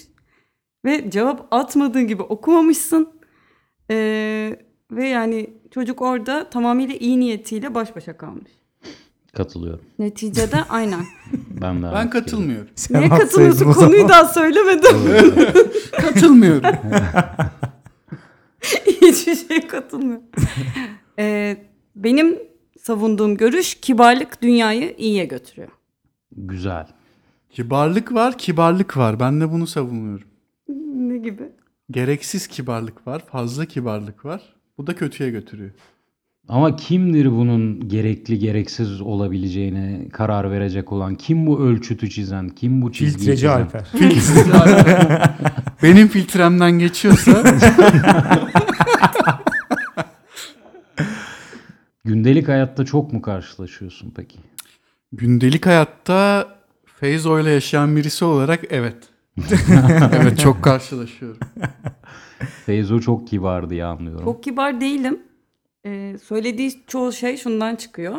Ve 0.85 1.11
cevap 1.11 1.47
atmadığın 1.51 2.07
gibi 2.07 2.23
okumamışsın. 2.23 3.09
Ee, 3.91 4.57
ve 4.91 5.09
yani 5.09 5.51
çocuk 5.71 6.03
orada 6.03 6.51
tamamıyla 6.51 6.95
iyi 6.95 7.21
niyetiyle 7.21 7.75
baş 7.75 7.97
başa 7.97 8.17
kalmış. 8.17 8.51
Katılıyorum. 9.33 9.85
Neticede 9.99 10.57
aynen. 10.69 11.05
Ben 11.61 11.83
de 11.83 11.87
Ben 11.95 12.11
katılmıyorum. 12.11 12.69
Sen 12.75 13.01
Niye 13.01 13.09
katılıyorsun? 13.09 13.73
Konuyu 13.73 14.09
daha 14.09 14.25
söylemedim. 14.25 14.97
Katılmıyorum. 15.93 16.71
Hiçbir 18.87 19.35
şeye 19.35 19.67
katılmıyor. 19.67 20.21
Ee, 21.19 21.57
benim 21.97 22.39
savunduğum 22.81 23.37
görüş 23.37 23.75
kibarlık 23.75 24.43
dünyayı 24.43 24.95
iyiye 24.99 25.25
götürüyor. 25.25 25.69
Güzel. 26.37 26.87
Kibarlık 27.51 28.15
var, 28.15 28.39
kibarlık 28.39 28.97
var. 28.97 29.21
Ben 29.21 29.41
de 29.41 29.53
bunu 29.53 29.67
savunuyorum. 29.67 30.29
Ne 31.09 31.19
gibi? 31.19 31.43
Gereksiz 31.91 32.47
kibarlık 32.47 33.07
var, 33.07 33.23
fazla 33.27 33.65
kibarlık 33.65 34.25
var. 34.25 34.43
Bu 34.79 34.87
da 34.87 34.95
kötüye 34.95 35.31
götürüyor. 35.31 35.71
Ama 36.49 36.77
kimdir 36.77 37.31
bunun 37.31 37.89
gerekli 37.89 38.39
gereksiz 38.39 39.01
olabileceğine 39.01 40.09
karar 40.13 40.51
verecek 40.51 40.93
olan? 40.93 41.15
Kim 41.15 41.47
bu 41.47 41.61
ölçütü 41.61 42.11
çizen? 42.11 42.49
Kim 42.49 42.83
bu 42.83 42.93
çizgiyi 42.93 43.37
Filtreci 43.37 43.41
çizen? 43.41 43.61
Alper. 43.61 43.87
Benim 45.85 46.09
filtremden 46.09 46.73
geçiyorsa 46.73 47.45
Gündelik 52.05 52.49
hayatta 52.49 52.85
çok 52.85 53.13
mu 53.13 53.23
karşılaşıyorsun 53.23 54.13
peki? 54.17 54.39
gündelik 55.13 55.67
hayatta 55.67 56.49
Feyzo 56.87 57.41
ile 57.41 57.51
yaşayan 57.51 57.97
birisi 57.97 58.25
olarak 58.25 58.61
evet. 58.71 58.97
evet 60.13 60.39
çok 60.39 60.65
karşılaşıyorum. 60.65 61.41
Feyzo 62.67 63.01
çok 63.01 63.29
kibar 63.29 63.71
diye 63.71 63.85
anlıyorum. 63.85 64.25
Çok 64.25 64.43
kibar 64.43 64.81
değilim. 64.81 65.23
Ee, 65.87 66.17
söylediği 66.25 66.73
çoğu 66.87 67.13
şey 67.13 67.37
şundan 67.37 67.77
çıkıyor. 67.77 68.19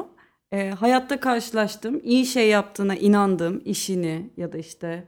Ee, 0.52 0.70
hayatta 0.70 1.20
karşılaştığım, 1.20 2.02
iyi 2.04 2.26
şey 2.26 2.50
yaptığına 2.50 2.96
inandığım, 2.96 3.62
işini 3.66 4.30
ya 4.38 4.54
da 4.54 4.58
işte 4.58 5.08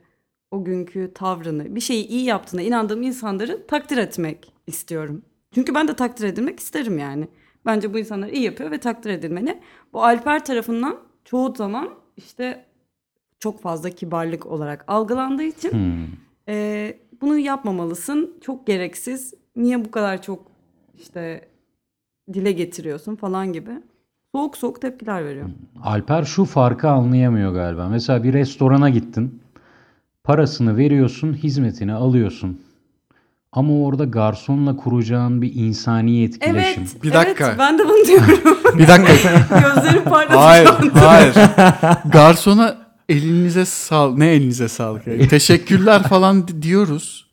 o 0.52 0.64
günkü 0.64 1.12
tavrını, 1.16 1.76
bir 1.76 1.82
şeyi 1.82 2.08
iyi 2.08 2.24
yaptığına 2.24 2.62
inandığım 2.62 3.02
insanları 3.02 3.68
takdir 3.68 3.98
etmek 3.98 4.54
istiyorum. 4.68 5.22
Çünkü 5.54 5.76
ben 5.76 5.88
de 5.88 5.96
takdir 5.96 6.28
edilmek 6.28 6.60
isterim 6.60 6.98
yani. 6.98 7.28
Bence 7.66 7.94
bu 7.94 8.00
insanlar 8.00 8.28
iyi 8.28 8.44
yapıyor 8.44 8.72
ve 8.72 8.78
takdir 8.78 9.10
edilmeli. 9.10 9.60
Bu 9.94 10.04
Alper 10.04 10.46
tarafından 10.46 10.98
çoğu 11.26 11.56
zaman 11.56 11.90
işte 12.18 12.66
çok 13.40 13.62
fazla 13.62 13.90
kibarlık 13.90 14.46
olarak 14.46 14.86
algılandığı 14.88 15.44
için 15.44 15.72
Hmm. 15.72 16.06
ee, 16.50 16.98
bunu 17.22 17.38
yapmamalısın. 17.38 18.38
Çok 18.42 18.68
gereksiz. 18.68 19.34
Niye 19.56 19.86
bu 19.86 19.92
kadar 19.92 20.22
çok 20.22 20.40
işte 21.00 21.48
dile 22.34 22.52
getiriyorsun 22.52 23.16
falan 23.16 23.54
gibi. 23.54 23.72
Soğuk 24.36 24.58
soğuk 24.58 24.82
tepkiler 24.82 25.26
veriyor. 25.26 25.50
Alper 25.84 26.24
şu 26.24 26.46
farkı 26.46 26.90
anlayamıyor 26.90 27.54
galiba. 27.54 27.90
Mesela 27.90 28.24
bir 28.24 28.34
restorana 28.34 28.90
gittin. 28.90 29.42
Parasını 30.28 30.78
veriyorsun, 30.78 31.34
hizmetini 31.34 31.94
alıyorsun. 31.94 32.62
Ama 33.52 33.74
orada 33.74 34.04
garsonla 34.06 34.76
kuracağın 34.76 35.42
bir 35.42 35.56
insani 35.56 36.24
etkileşim. 36.24 36.84
Evet. 36.84 37.04
Bir 37.04 37.14
dakika. 37.14 37.48
Evet, 37.48 37.60
ben 37.60 37.80
de 37.80 37.84
bunu 37.86 38.06
diyorum. 38.08 38.58
Bir 38.78 38.88
dakika. 38.88 39.14
Gözlerim 39.60 40.04
parladı. 40.04 40.38
hayır, 40.38 40.68
hayır. 40.94 41.34
Garsona 42.12 42.78
elinize 43.10 43.66
sağ 43.66 44.12
ne 44.18 44.28
elinize 44.28 44.68
sağlık. 44.68 45.08
yani. 45.08 45.28
Teşekkürler 45.30 46.04
falan 46.04 46.48
di- 46.48 46.62
diyoruz. 46.62 47.28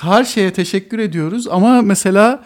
Her 0.00 0.24
şeye 0.24 0.52
teşekkür 0.52 0.98
ediyoruz 0.98 1.48
ama 1.48 1.82
mesela 1.82 2.42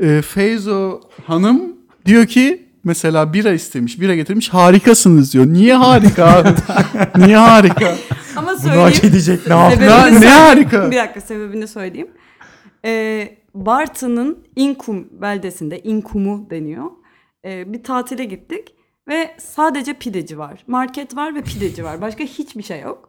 e, 0.00 0.22
Feyzo 0.22 1.00
hanım 1.26 1.60
diyor 2.06 2.26
ki 2.26 2.66
mesela 2.84 3.32
bira 3.32 3.52
istemiş, 3.52 4.00
bira 4.00 4.14
getirmiş. 4.14 4.48
Harikasınız 4.48 5.32
diyor. 5.34 5.46
Niye 5.46 5.74
harika? 5.74 6.54
Niye 7.16 7.36
harika? 7.36 7.94
Ama 8.38 8.48
Bunu 8.48 8.56
hak 8.56 8.60
söyleyeyim. 8.60 9.00
edecek 9.04 9.46
ne 9.46 9.54
yaptı? 9.54 9.80
Ne- 9.80 9.86
ne 9.86 9.90
söyleyeyim. 9.90 10.22
harika. 10.34 10.90
Bir 10.90 10.96
dakika 10.96 11.20
sebebini 11.20 11.68
söyleyeyim. 11.68 12.10
Ee, 12.84 13.38
Bartın'ın 13.54 14.46
Inkum 14.56 15.08
beldesinde, 15.10 15.80
Inkum'u 15.80 16.50
deniyor. 16.50 16.84
Ee, 17.44 17.72
bir 17.72 17.82
tatile 17.82 18.24
gittik 18.24 18.74
ve 19.08 19.34
sadece 19.38 19.94
pideci 19.94 20.38
var. 20.38 20.64
Market 20.66 21.16
var 21.16 21.34
ve 21.34 21.42
pideci 21.42 21.84
var. 21.84 22.00
Başka 22.00 22.24
hiçbir 22.24 22.62
şey 22.62 22.80
yok. 22.80 23.08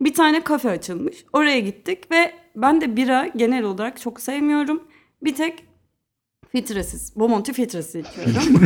Bir 0.00 0.14
tane 0.14 0.44
kafe 0.44 0.70
açılmış. 0.70 1.24
Oraya 1.32 1.60
gittik 1.60 2.10
ve 2.10 2.32
ben 2.56 2.80
de 2.80 2.96
bira 2.96 3.26
genel 3.36 3.64
olarak 3.64 4.00
çok 4.00 4.20
sevmiyorum. 4.20 4.82
Bir 5.22 5.34
tek 5.34 5.64
filtresiz, 6.52 7.12
Bomonti 7.16 7.52
filtresi 7.52 8.00
içiyorum. 8.00 8.64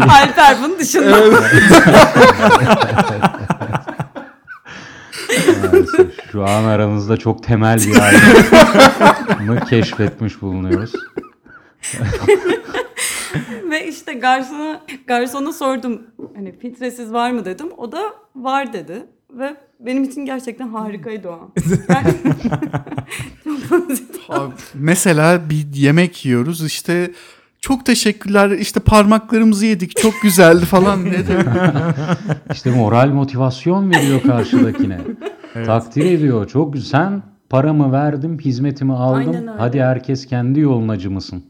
Alper 0.10 0.56
bunun 0.62 0.78
dışında. 0.78 1.18
Şu 6.32 6.44
an 6.44 6.64
aranızda 6.64 7.16
çok 7.16 7.42
temel 7.42 7.78
bir 7.78 8.00
ayrımı 8.00 9.60
keşfetmiş 9.70 10.42
bulunuyoruz. 10.42 10.92
Ve 13.70 13.88
işte 13.88 14.12
garsona 14.12 14.80
garsona 15.06 15.52
sordum 15.52 16.02
hani 16.36 16.58
filtresiz 16.58 17.12
var 17.12 17.30
mı 17.30 17.44
dedim. 17.44 17.66
O 17.76 17.92
da 17.92 18.02
var 18.36 18.72
dedi. 18.72 19.06
Ve 19.30 19.56
benim 19.80 20.04
için 20.04 20.26
gerçekten 20.26 20.68
harikaydı 20.68 21.28
o 21.28 21.32
an. 21.32 21.52
Abi, 24.28 24.52
mesela 24.74 25.50
bir 25.50 25.66
yemek 25.74 26.24
yiyoruz 26.26 26.64
işte 26.66 27.10
çok 27.60 27.86
teşekkürler 27.86 28.50
işte 28.50 28.80
parmaklarımızı 28.80 29.66
yedik 29.66 29.96
çok 29.96 30.14
güzeldi 30.22 30.64
falan 30.64 31.04
demek? 31.04 31.46
İşte 32.52 32.70
moral 32.70 33.08
motivasyon 33.08 33.90
veriyor 33.90 34.22
karşıdakine. 34.22 34.98
Takdir 35.66 36.04
ediyor. 36.04 36.48
Çok 36.48 36.72
güzel. 36.72 36.90
Sen 36.90 37.22
paramı 37.50 37.92
verdim, 37.92 38.38
hizmetimi 38.38 38.92
aldım. 38.92 39.18
Aynen 39.18 39.48
öyle. 39.48 39.58
Hadi 39.58 39.82
herkes 39.82 40.26
kendi 40.26 40.60
yolunacı 40.60 41.10
mısın? 41.10 41.44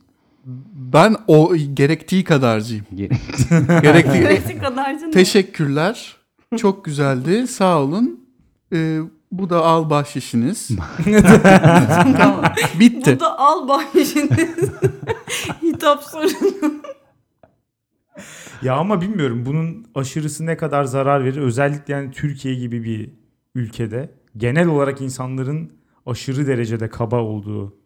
Ben 0.75 1.17
o 1.27 1.55
gerektiği 1.75 2.25
kadarcıyım. 2.25 2.85
Ge- 2.95 3.81
Gerektiği 3.83 4.25
Neyse 4.25 4.59
kadarcı 4.59 5.11
teşekkürler 5.11 6.17
çok 6.57 6.85
güzeldi 6.85 7.47
sağ 7.47 7.81
olun 7.83 8.21
Ee, 8.73 8.99
bu 9.33 9.51
da 9.51 9.65
al 9.65 9.91
bahşişiniz. 9.91 10.69
tamam 12.19 12.45
bitti. 12.81 13.17
Bu 13.17 13.21
da 13.21 13.39
al 13.39 13.69
bahşişiniz. 13.69 14.57
Hitap 15.63 16.03
sorunu. 16.03 16.75
Ya 18.63 18.75
ama 18.75 19.01
bilmiyorum 19.01 19.43
bunun 19.47 19.87
aşırısı 19.95 20.47
ne 20.47 20.57
kadar 20.57 20.85
zarar 20.85 21.25
verir. 21.25 21.37
Özellikle 21.41 21.95
yani 21.95 22.11
Türkiye 22.11 22.55
gibi 22.55 22.85
bir 22.85 23.11
ülkede 23.55 24.11
genel 24.37 24.69
olarak 24.69 25.01
insanların 25.01 25.73
aşırı 26.07 26.47
derecede 26.47 26.89
kaba 26.89 27.21
olduğu 27.21 27.77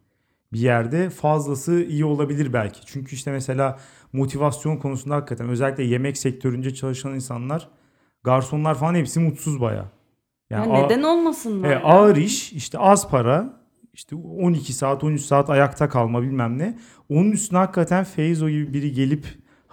bir 0.53 0.59
yerde 0.61 1.11
fazlası 1.11 1.83
iyi 1.85 2.05
olabilir 2.05 2.53
belki. 2.53 2.81
Çünkü 2.87 3.15
işte 3.15 3.31
mesela 3.33 3.79
motivasyon 4.13 4.77
konusunda 4.77 5.15
hakikaten 5.17 5.49
özellikle 5.49 5.85
yemek 5.85 6.19
sektöründe 6.19 6.75
çalışan 6.75 7.15
insanlar, 7.15 7.69
garsonlar 8.25 8.75
falan 8.75 8.95
hepsi 8.95 9.21
mutsuz 9.21 9.61
baya. 9.61 9.77
Ya 9.77 10.59
Yani 10.59 10.73
a- 10.73 10.83
neden 10.83 11.03
olmasınlar? 11.03 11.69
e, 11.69 11.73
ya? 11.73 11.83
ağır 11.83 12.17
iş, 12.17 12.53
işte 12.53 12.79
az 12.79 13.09
para, 13.11 13.61
işte 13.93 14.17
12 14.17 14.73
saat, 14.73 15.05
13 15.05 15.21
saat 15.23 15.51
ayakta 15.51 15.89
kalma 15.89 16.23
bilmem 16.23 16.59
ne. 16.59 16.79
Onun 17.09 17.31
üstüne 17.31 17.59
hakikaten 17.59 18.05
Feyzo 18.05 18.49
gibi 18.49 18.73
biri 18.73 18.93
gelip 18.93 19.27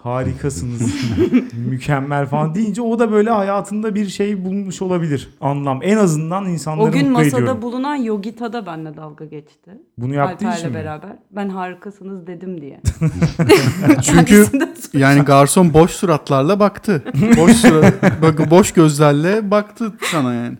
harikasınız, 0.06 0.94
mükemmel 1.68 2.26
falan 2.26 2.54
deyince 2.54 2.82
o 2.82 2.98
da 2.98 3.12
böyle 3.12 3.30
hayatında 3.30 3.94
bir 3.94 4.06
şey 4.08 4.44
bulmuş 4.44 4.82
olabilir. 4.82 5.28
Anlam. 5.40 5.80
En 5.82 5.96
azından 5.96 6.46
insanları 6.46 6.88
O 6.88 6.92
gün 6.92 7.08
mutlu 7.08 7.12
masada 7.24 7.40
ediyorum. 7.40 7.62
bulunan 7.62 7.94
Yogita 7.96 8.52
da 8.52 8.66
benimle 8.66 8.96
dalga 8.96 9.24
geçti. 9.24 9.70
Bunu 9.98 10.14
yaptığı 10.14 10.36
için 10.44 10.46
Alper'le 10.46 10.68
mi? 10.68 10.74
beraber. 10.74 11.10
Ben 11.30 11.48
harikasınız 11.48 12.26
dedim 12.26 12.60
diye. 12.60 12.80
Çünkü 14.02 14.24
Kendisi 14.26 14.60
de- 14.60 14.98
yani 14.98 15.20
garson 15.22 15.74
boş 15.74 15.90
suratlarla 15.90 16.60
baktı. 16.60 17.02
Boş 17.36 17.52
surat, 17.52 17.94
bak- 18.22 18.50
boş 18.50 18.72
gözlerle 18.72 19.50
baktı 19.50 19.92
sana 20.12 20.34
yani. 20.34 20.56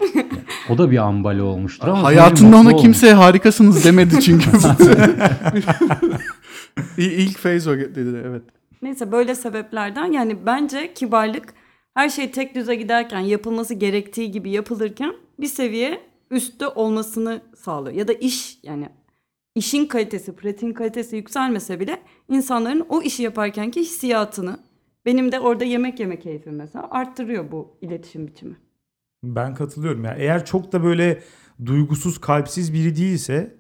o 0.70 0.78
da 0.78 0.90
bir 0.90 0.96
ambali 0.98 1.42
olmuştur 1.42 1.88
ama 1.88 2.02
Hayatında 2.02 2.56
ona 2.56 2.76
kimse 2.76 3.12
harikasınız 3.12 3.84
demedi 3.84 4.20
çünkü. 4.20 4.50
İ- 6.98 7.02
İlk 7.04 7.38
Feyzo 7.38 7.72
dedi 7.76 8.22
evet. 8.26 8.42
Neyse 8.82 9.12
böyle 9.12 9.34
sebeplerden 9.34 10.12
yani 10.12 10.46
bence 10.46 10.94
kibarlık 10.94 11.54
her 11.94 12.08
şey 12.08 12.30
tek 12.30 12.54
düze 12.54 12.74
giderken 12.74 13.20
yapılması 13.20 13.74
gerektiği 13.74 14.30
gibi 14.30 14.50
yapılırken 14.50 15.14
bir 15.40 15.46
seviye 15.46 16.00
üstte 16.30 16.68
olmasını 16.68 17.42
sağlıyor. 17.56 17.96
Ya 17.96 18.08
da 18.08 18.12
iş 18.12 18.58
yani 18.62 18.88
işin 19.54 19.86
kalitesi, 19.86 20.36
pratiğin 20.36 20.72
kalitesi 20.72 21.16
yükselmese 21.16 21.80
bile 21.80 22.02
insanların 22.28 22.86
o 22.88 23.02
işi 23.02 23.22
yaparkenki 23.22 23.80
hissiyatını 23.80 24.58
benim 25.06 25.32
de 25.32 25.40
orada 25.40 25.64
yemek 25.64 26.00
yeme 26.00 26.18
keyfim 26.18 26.56
mesela 26.56 26.88
arttırıyor 26.90 27.52
bu 27.52 27.78
iletişim 27.80 28.26
biçimi. 28.26 28.56
Ben 29.24 29.54
katılıyorum 29.54 30.04
ya. 30.04 30.14
Eğer 30.14 30.44
çok 30.44 30.72
da 30.72 30.84
böyle 30.84 31.22
duygusuz, 31.66 32.20
kalpsiz 32.20 32.74
biri 32.74 32.96
değilse 32.96 33.56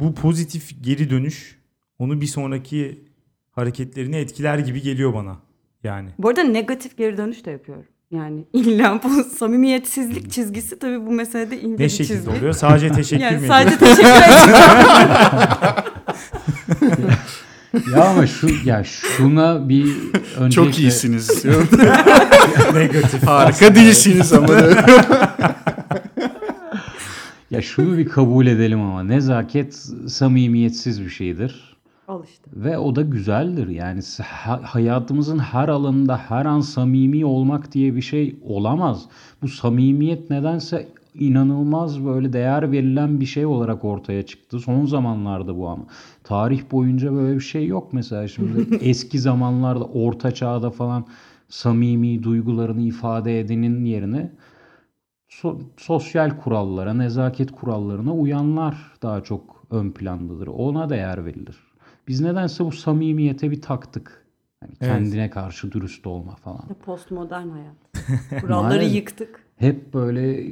bu 0.00 0.14
pozitif 0.14 0.84
geri 0.84 1.10
dönüş 1.10 1.58
onu 1.98 2.20
bir 2.20 2.26
sonraki 2.26 3.07
hareketlerini 3.58 4.16
etkiler 4.16 4.58
gibi 4.58 4.82
geliyor 4.82 5.14
bana. 5.14 5.36
Yani. 5.84 6.08
Bu 6.18 6.28
arada 6.28 6.42
negatif 6.42 6.96
geri 6.96 7.16
dönüş 7.16 7.46
de 7.46 7.50
yapıyorum. 7.50 7.84
Yani 8.10 8.44
illa 8.52 9.00
bu 9.04 9.24
samimiyetsizlik 9.24 10.32
çizgisi 10.32 10.78
tabii 10.78 11.06
bu 11.06 11.10
meselede 11.12 11.60
ince 11.60 11.74
Ne 11.74 11.78
bir 11.78 11.88
şekilde 11.88 12.16
çizgi. 12.18 12.30
oluyor? 12.30 12.52
Sadece 12.52 12.88
teşekkür 12.92 13.16
mü 13.16 13.22
Yani 13.24 13.36
ediyor? 13.36 13.48
sadece 13.54 13.78
teşekkür. 13.78 14.08
Ya 17.92 18.04
ama 18.04 18.26
şu 18.26 18.48
ya 18.64 18.84
şuna 18.84 19.68
bir 19.68 19.84
öncelikle 20.38 20.50
Çok 20.50 20.78
iyisiniz. 20.78 21.44
Negatif. 22.74 23.26
Harika 23.26 23.74
değilsiniz 23.74 24.32
ama. 24.32 24.54
Ya 27.50 27.62
şunu 27.62 27.98
bir 27.98 28.08
kabul 28.08 28.46
edelim 28.46 28.80
ama 28.80 29.02
nezaket 29.02 29.74
samimiyetsiz 30.08 31.04
bir 31.04 31.10
şeydir. 31.10 31.67
Al 32.08 32.24
işte. 32.24 32.50
Ve 32.54 32.78
o 32.78 32.96
da 32.96 33.02
güzeldir. 33.02 33.68
Yani 33.68 34.00
hayatımızın 34.62 35.38
her 35.38 35.68
alanında 35.68 36.16
her 36.16 36.46
an 36.46 36.60
samimi 36.60 37.24
olmak 37.24 37.72
diye 37.72 37.96
bir 37.96 38.02
şey 38.02 38.36
olamaz. 38.42 39.06
Bu 39.42 39.48
samimiyet 39.48 40.30
nedense 40.30 40.88
inanılmaz 41.14 42.04
böyle 42.04 42.32
değer 42.32 42.72
verilen 42.72 43.20
bir 43.20 43.26
şey 43.26 43.46
olarak 43.46 43.84
ortaya 43.84 44.26
çıktı. 44.26 44.58
Son 44.60 44.86
zamanlarda 44.86 45.56
bu 45.56 45.68
ama. 45.68 45.84
Tarih 46.24 46.62
boyunca 46.72 47.12
böyle 47.12 47.34
bir 47.34 47.40
şey 47.40 47.66
yok 47.66 47.92
mesela. 47.92 48.28
Şimdi 48.28 48.76
eski 48.80 49.18
zamanlarda 49.18 49.84
orta 49.84 50.30
çağda 50.30 50.70
falan 50.70 51.06
samimi 51.48 52.22
duygularını 52.22 52.82
ifade 52.82 53.40
edenin 53.40 53.84
yerine 53.84 54.32
so- 55.30 55.60
sosyal 55.76 56.30
kurallara, 56.40 56.94
nezaket 56.94 57.52
kurallarına 57.52 58.14
uyanlar 58.14 58.76
daha 59.02 59.20
çok 59.20 59.64
ön 59.70 59.90
plandadır. 59.90 60.46
Ona 60.46 60.90
değer 60.90 61.24
verilir. 61.24 61.67
Biz 62.08 62.20
nedense 62.20 62.64
bu 62.64 62.72
samimiyete 62.72 63.50
bir 63.50 63.60
taktık. 63.62 64.24
Hani 64.60 64.72
Evet. 64.80 64.92
kendine 64.92 65.30
karşı 65.30 65.72
dürüst 65.72 66.06
olma 66.06 66.36
falan. 66.36 66.60
İşte 66.62 66.74
Postmodern 66.74 67.48
hayat. 67.48 67.74
Kuralları 68.40 68.68
Maalesef. 68.68 68.94
yıktık. 68.94 69.40
Hep 69.56 69.94
böyle 69.94 70.44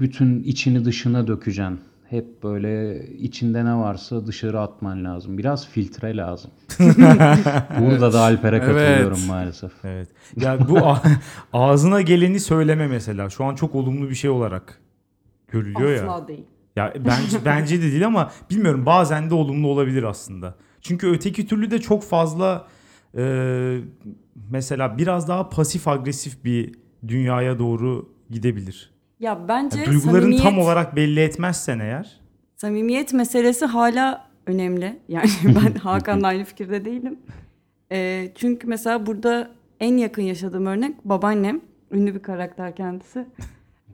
bütün 0.00 0.42
içini 0.42 0.84
dışına 0.84 1.26
dökeceksin. 1.26 1.80
Hep 2.10 2.42
böyle 2.42 3.06
içinde 3.18 3.64
ne 3.64 3.74
varsa 3.76 4.26
dışarı 4.26 4.60
atman 4.60 5.04
lazım. 5.04 5.38
Biraz 5.38 5.68
filtre 5.68 6.16
lazım. 6.16 6.50
Burada 7.80 8.12
da 8.12 8.20
Alper'e 8.20 8.56
Evet. 8.56 8.66
katılıyorum 8.66 9.26
maalesef. 9.28 9.72
Evet. 9.84 10.08
Ya 10.36 10.68
bu 10.68 10.78
ağzına 11.52 12.00
geleni 12.00 12.40
söyleme 12.40 12.86
mesela. 12.86 13.30
Şu 13.30 13.44
an 13.44 13.54
çok 13.54 13.74
olumlu 13.74 14.10
bir 14.10 14.14
şey 14.14 14.30
olarak 14.30 14.80
görülüyor 15.48 15.90
ya. 15.90 16.10
Asla 16.12 16.28
değil. 16.28 16.44
Ya 16.76 16.92
bence 16.96 17.38
bence 17.44 17.78
de 17.78 17.82
değil 17.82 18.06
ama 18.06 18.30
bilmiyorum 18.50 18.86
bazen 18.86 19.30
de 19.30 19.34
olumlu 19.34 19.68
olabilir 19.68 20.02
aslında. 20.02 20.54
Çünkü 20.84 21.08
öteki 21.08 21.46
türlü 21.46 21.70
de 21.70 21.80
çok 21.80 22.02
fazla 22.02 22.68
e, 23.16 23.24
mesela 24.50 24.98
biraz 24.98 25.28
daha 25.28 25.48
pasif 25.48 25.88
agresif 25.88 26.44
bir 26.44 26.74
dünyaya 27.08 27.58
doğru 27.58 28.12
gidebilir. 28.30 28.90
Ya 29.20 29.48
bence 29.48 29.78
Yani 29.78 29.86
duyguların 29.86 30.30
tam 30.30 30.38
samimiyet, 30.38 30.64
olarak 30.64 30.96
belli 30.96 31.20
etmezsen 31.20 31.78
eğer 31.78 32.20
samimiyet 32.56 33.12
meselesi 33.12 33.64
hala 33.64 34.28
önemli. 34.46 34.98
Yani 35.08 35.30
ben 35.46 35.74
Hakan'la 35.74 36.26
aynı 36.26 36.44
fikirde 36.44 36.84
değilim. 36.84 37.18
Ee, 37.92 38.32
çünkü 38.34 38.66
mesela 38.66 39.06
burada 39.06 39.50
en 39.80 39.96
yakın 39.96 40.22
yaşadığım 40.22 40.66
örnek 40.66 41.04
babaannem. 41.04 41.60
Ünlü 41.90 42.14
bir 42.14 42.22
karakter 42.22 42.76
kendisi. 42.76 43.26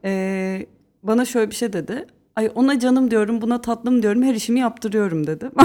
Ee, 0.04 0.66
bana 1.02 1.24
şöyle 1.24 1.50
bir 1.50 1.54
şey 1.54 1.72
dedi. 1.72 2.06
Ay 2.36 2.50
ona 2.54 2.78
canım 2.78 3.10
diyorum, 3.10 3.40
buna 3.40 3.60
tatlım 3.60 4.02
diyorum, 4.02 4.22
her 4.22 4.34
işimi 4.34 4.60
yaptırıyorum 4.60 5.26
dedi. 5.26 5.50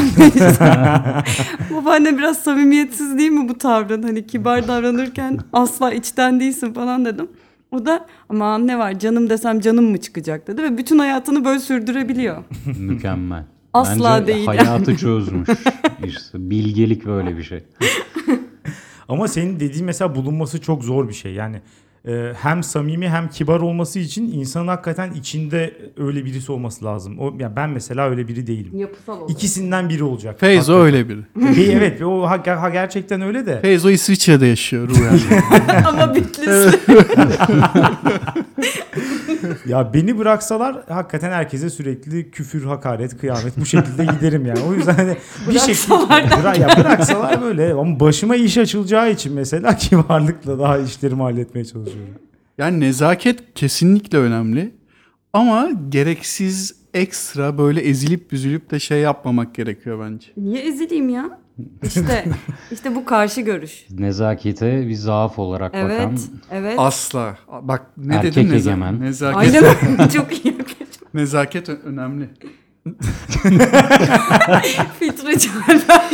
Babaanne 1.75 2.17
biraz 2.17 2.37
samimiyetsiz 2.37 3.17
değil 3.17 3.31
mi 3.31 3.49
bu 3.49 3.57
tavrın? 3.57 4.03
Hani 4.03 4.27
kibar 4.27 4.67
davranırken 4.67 5.39
asla 5.53 5.93
içten 5.93 6.39
değilsin 6.39 6.73
falan 6.73 7.05
dedim. 7.05 7.27
O 7.71 7.85
da 7.85 8.05
aman 8.29 8.67
ne 8.67 8.79
var 8.79 8.99
canım 8.99 9.29
desem 9.29 9.59
canım 9.59 9.85
mı 9.91 9.97
çıkacak 9.97 10.47
dedi 10.47 10.63
ve 10.63 10.77
bütün 10.77 10.99
hayatını 10.99 11.45
böyle 11.45 11.59
sürdürebiliyor. 11.59 12.43
Mükemmel. 12.79 13.43
Asla 13.73 14.17
Bence 14.19 14.33
değil. 14.33 14.45
hayatı 14.45 14.97
çözmüş. 14.97 15.49
İşte 16.05 16.49
bilgelik 16.49 17.05
böyle 17.05 17.37
bir 17.37 17.43
şey. 17.43 17.63
ama 19.07 19.27
senin 19.27 19.59
dediğin 19.59 19.85
mesela 19.85 20.15
bulunması 20.15 20.61
çok 20.61 20.83
zor 20.83 21.09
bir 21.09 21.13
şey. 21.13 21.33
Yani 21.33 21.61
hem 22.41 22.63
samimi 22.63 23.09
hem 23.09 23.29
kibar 23.29 23.59
olması 23.59 23.99
için 23.99 24.31
insanın 24.33 24.67
hakikaten 24.67 25.11
içinde 25.13 25.73
öyle 25.97 26.25
birisi 26.25 26.51
olması 26.51 26.85
lazım. 26.85 27.19
O 27.19 27.33
ya 27.39 27.55
ben 27.55 27.69
mesela 27.69 28.09
öyle 28.09 28.27
biri 28.27 28.47
değilim. 28.47 28.77
Yapısal 28.79 29.17
olarak. 29.17 29.29
İkisinden 29.29 29.89
biri 29.89 30.03
olacak. 30.03 30.39
Feyzo 30.39 30.73
Hakikaten. 30.73 30.85
öyle 30.85 31.09
biri. 31.09 31.55
Bir- 31.55 31.73
evet 31.73 32.01
ve 32.01 32.05
o 32.05 32.21
ha, 32.23 32.43
ha- 32.61 32.69
gerçekten 32.69 33.21
öyle 33.21 33.45
de. 33.45 33.59
Feyzo 33.61 33.89
İsviçre'de 33.89 34.45
yaşıyor. 34.45 34.89
Ama 35.87 36.15
Bitlis. 36.15 36.47
Ya 39.67 39.93
beni 39.93 40.17
bıraksalar 40.17 40.83
hakikaten 40.87 41.31
herkese 41.31 41.69
sürekli 41.69 42.31
küfür, 42.31 42.65
hakaret, 42.65 43.17
kıyamet 43.17 43.57
bu 43.57 43.65
şekilde 43.65 44.05
giderim 44.05 44.45
yani. 44.45 44.59
O 44.69 44.73
yüzden 44.73 44.93
hani 44.95 45.15
bir 45.49 45.59
şekilde 45.59 45.95
Bıra- 45.95 46.59
ya 46.61 46.77
bıraksalar 46.77 47.41
böyle 47.41 47.73
ama 47.73 47.99
başıma 47.99 48.35
iş 48.35 48.57
açılacağı 48.57 49.11
için 49.11 49.33
mesela 49.33 49.75
kibarlıkla 49.77 50.59
daha 50.59 50.77
işlerimi 50.77 51.21
halletmeye 51.21 51.65
çalışıyorum. 51.65 52.13
Yani 52.57 52.79
nezaket 52.79 53.39
kesinlikle 53.55 54.17
önemli. 54.17 54.71
Ama 55.33 55.69
gereksiz 55.89 56.75
ekstra 56.93 57.57
böyle 57.57 57.81
ezilip 57.81 58.31
büzülüp 58.31 58.71
de 58.71 58.79
şey 58.79 58.99
yapmamak 59.01 59.55
gerekiyor 59.55 59.99
bence. 60.05 60.27
Niye 60.37 60.61
ezileyim 60.67 61.09
ya? 61.09 61.39
İşte 61.83 62.25
işte 62.71 62.95
bu 62.95 63.05
karşı 63.05 63.41
görüş. 63.41 63.85
Nezakete 63.89 64.87
bir 64.87 64.93
zaaf 64.93 65.39
olarak 65.39 65.73
bakan 65.73 65.89
Evet. 65.89 66.19
Evet. 66.51 66.75
Asla. 66.79 67.37
Bak 67.61 67.81
ne 67.97 68.15
Erkek 68.15 68.35
dedim? 68.35 68.49
Neza- 68.49 68.55
egemen. 68.69 69.01
Nezaket, 69.01 69.55
Aynen. 69.55 70.07
Çok 70.13 70.45
iyi. 70.45 70.57
nezaket 71.13 71.69
önemli. 71.69 72.29
Filtre 74.99 75.39
çağırlar. 75.39 76.11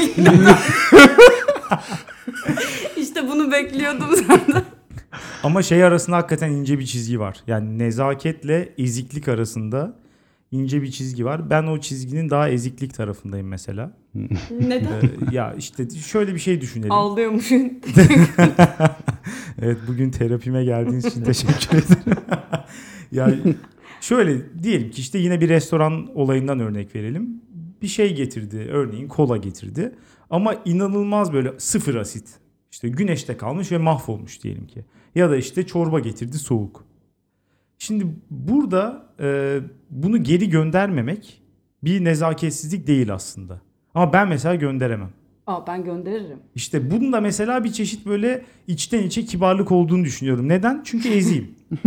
İşte 2.97 3.29
bunu 3.29 3.51
bekliyordum 3.51 4.15
zaten. 4.15 4.63
Ama 5.43 5.61
şey 5.63 5.83
arasında 5.83 6.17
hakikaten 6.17 6.51
ince 6.51 6.79
bir 6.79 6.85
çizgi 6.85 7.19
var. 7.19 7.37
Yani 7.47 7.79
nezaketle 7.79 8.73
eziklik 8.77 9.27
arasında 9.27 9.93
ince 10.51 10.81
bir 10.81 10.91
çizgi 10.91 11.25
var. 11.25 11.49
Ben 11.49 11.63
o 11.63 11.77
çizginin 11.79 12.29
daha 12.29 12.49
eziklik 12.49 12.93
tarafındayım 12.93 13.47
mesela. 13.47 13.97
Neden? 14.59 15.01
Ee, 15.01 15.35
ya 15.35 15.53
işte 15.53 15.89
şöyle 15.89 16.33
bir 16.33 16.39
şey 16.39 16.61
düşünelim. 16.61 16.91
Ağlıyormuşsun. 16.91 17.81
Evet 19.61 19.77
bugün 19.87 20.11
terapime 20.11 20.63
geldiğiniz 20.63 21.05
için 21.05 21.23
teşekkür 21.23 21.77
ederim. 21.77 22.21
ya 23.11 23.33
şöyle 24.01 24.63
diyelim 24.63 24.91
ki 24.91 25.01
işte 25.01 25.17
yine 25.17 25.41
bir 25.41 25.49
restoran 25.49 26.17
olayından 26.17 26.59
örnek 26.59 26.95
verelim. 26.95 27.41
Bir 27.81 27.87
şey 27.87 28.15
getirdi 28.15 28.57
örneğin 28.71 29.07
kola 29.07 29.37
getirdi 29.37 29.95
ama 30.29 30.55
inanılmaz 30.65 31.33
böyle 31.33 31.53
sıfır 31.57 31.95
asit. 31.95 32.27
İşte 32.71 32.89
güneşte 32.89 33.37
kalmış 33.37 33.71
ve 33.71 33.77
mahvolmuş 33.77 34.43
diyelim 34.43 34.67
ki. 34.67 34.85
Ya 35.15 35.29
da 35.29 35.37
işte 35.37 35.67
çorba 35.67 35.99
getirdi 35.99 36.37
soğuk. 36.37 36.85
Şimdi 37.81 38.07
burada 38.29 39.03
e, 39.19 39.59
bunu 39.89 40.23
geri 40.23 40.49
göndermemek 40.49 41.41
bir 41.83 42.03
nezaketsizlik 42.03 42.87
değil 42.87 43.13
aslında. 43.13 43.61
Ama 43.93 44.13
ben 44.13 44.27
mesela 44.27 44.55
gönderemem. 44.55 45.09
Aa 45.47 45.67
ben 45.67 45.83
gönderirim. 45.83 46.37
İşte 46.55 46.91
bunun 46.91 47.13
da 47.13 47.21
mesela 47.21 47.63
bir 47.63 47.71
çeşit 47.71 48.05
böyle 48.05 48.45
içten 48.67 49.03
içe 49.03 49.25
kibarlık 49.25 49.71
olduğunu 49.71 50.03
düşünüyorum. 50.03 50.49
Neden? 50.49 50.81
Çünkü 50.85 51.09
eziyim. 51.09 51.55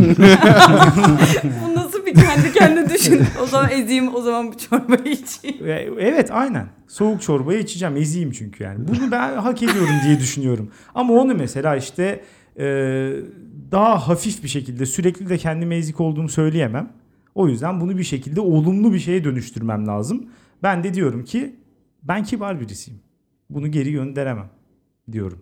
Bu 1.65 1.75
nasıl 1.75 2.07
bir 2.07 2.15
kendi 2.15 2.53
kendine 2.53 2.91
düşün. 2.91 3.23
O 3.43 3.47
zaman 3.47 3.71
ezeyim 3.71 4.15
o 4.15 4.21
zaman 4.21 4.53
bu 4.53 4.59
çorbayı 4.59 5.15
içeyim. 5.15 5.67
E, 5.69 5.89
evet 5.99 6.31
aynen. 6.31 6.67
Soğuk 6.89 7.23
çorbayı 7.23 7.61
içeceğim. 7.61 7.97
Eziyim 7.97 8.33
çünkü 8.33 8.65
yani. 8.65 8.89
Bunu 8.89 9.11
ben 9.11 9.37
hak 9.37 9.63
ediyorum 9.63 9.95
diye 10.07 10.19
düşünüyorum. 10.21 10.71
Ama 10.95 11.15
onu 11.15 11.35
mesela 11.35 11.77
işte 11.77 12.25
e, 12.59 12.67
daha 13.75 14.09
hafif 14.09 14.43
bir 14.43 14.49
şekilde 14.49 14.87
sürekli 14.87 15.29
de 15.29 15.39
kendime 15.39 15.77
ezik 15.77 16.01
olduğumu 16.01 16.29
söyleyemem. 16.29 16.93
O 17.35 17.49
yüzden 17.49 17.81
bunu 17.81 17.99
bir 17.99 18.05
şekilde 18.05 18.41
olumlu 18.41 18.93
bir 18.93 18.99
şeye 18.99 19.25
dönüştürmem 19.25 19.87
lazım. 19.87 20.27
Ben 20.63 20.85
de 20.85 20.95
diyorum 20.95 21.25
ki 21.25 21.57
ben 22.03 22.25
kibar 22.25 22.61
birisiyim. 22.61 23.01
Bunu 23.51 23.71
geri 23.71 23.93
gönderemem 23.93 24.51
diyorum. 25.13 25.39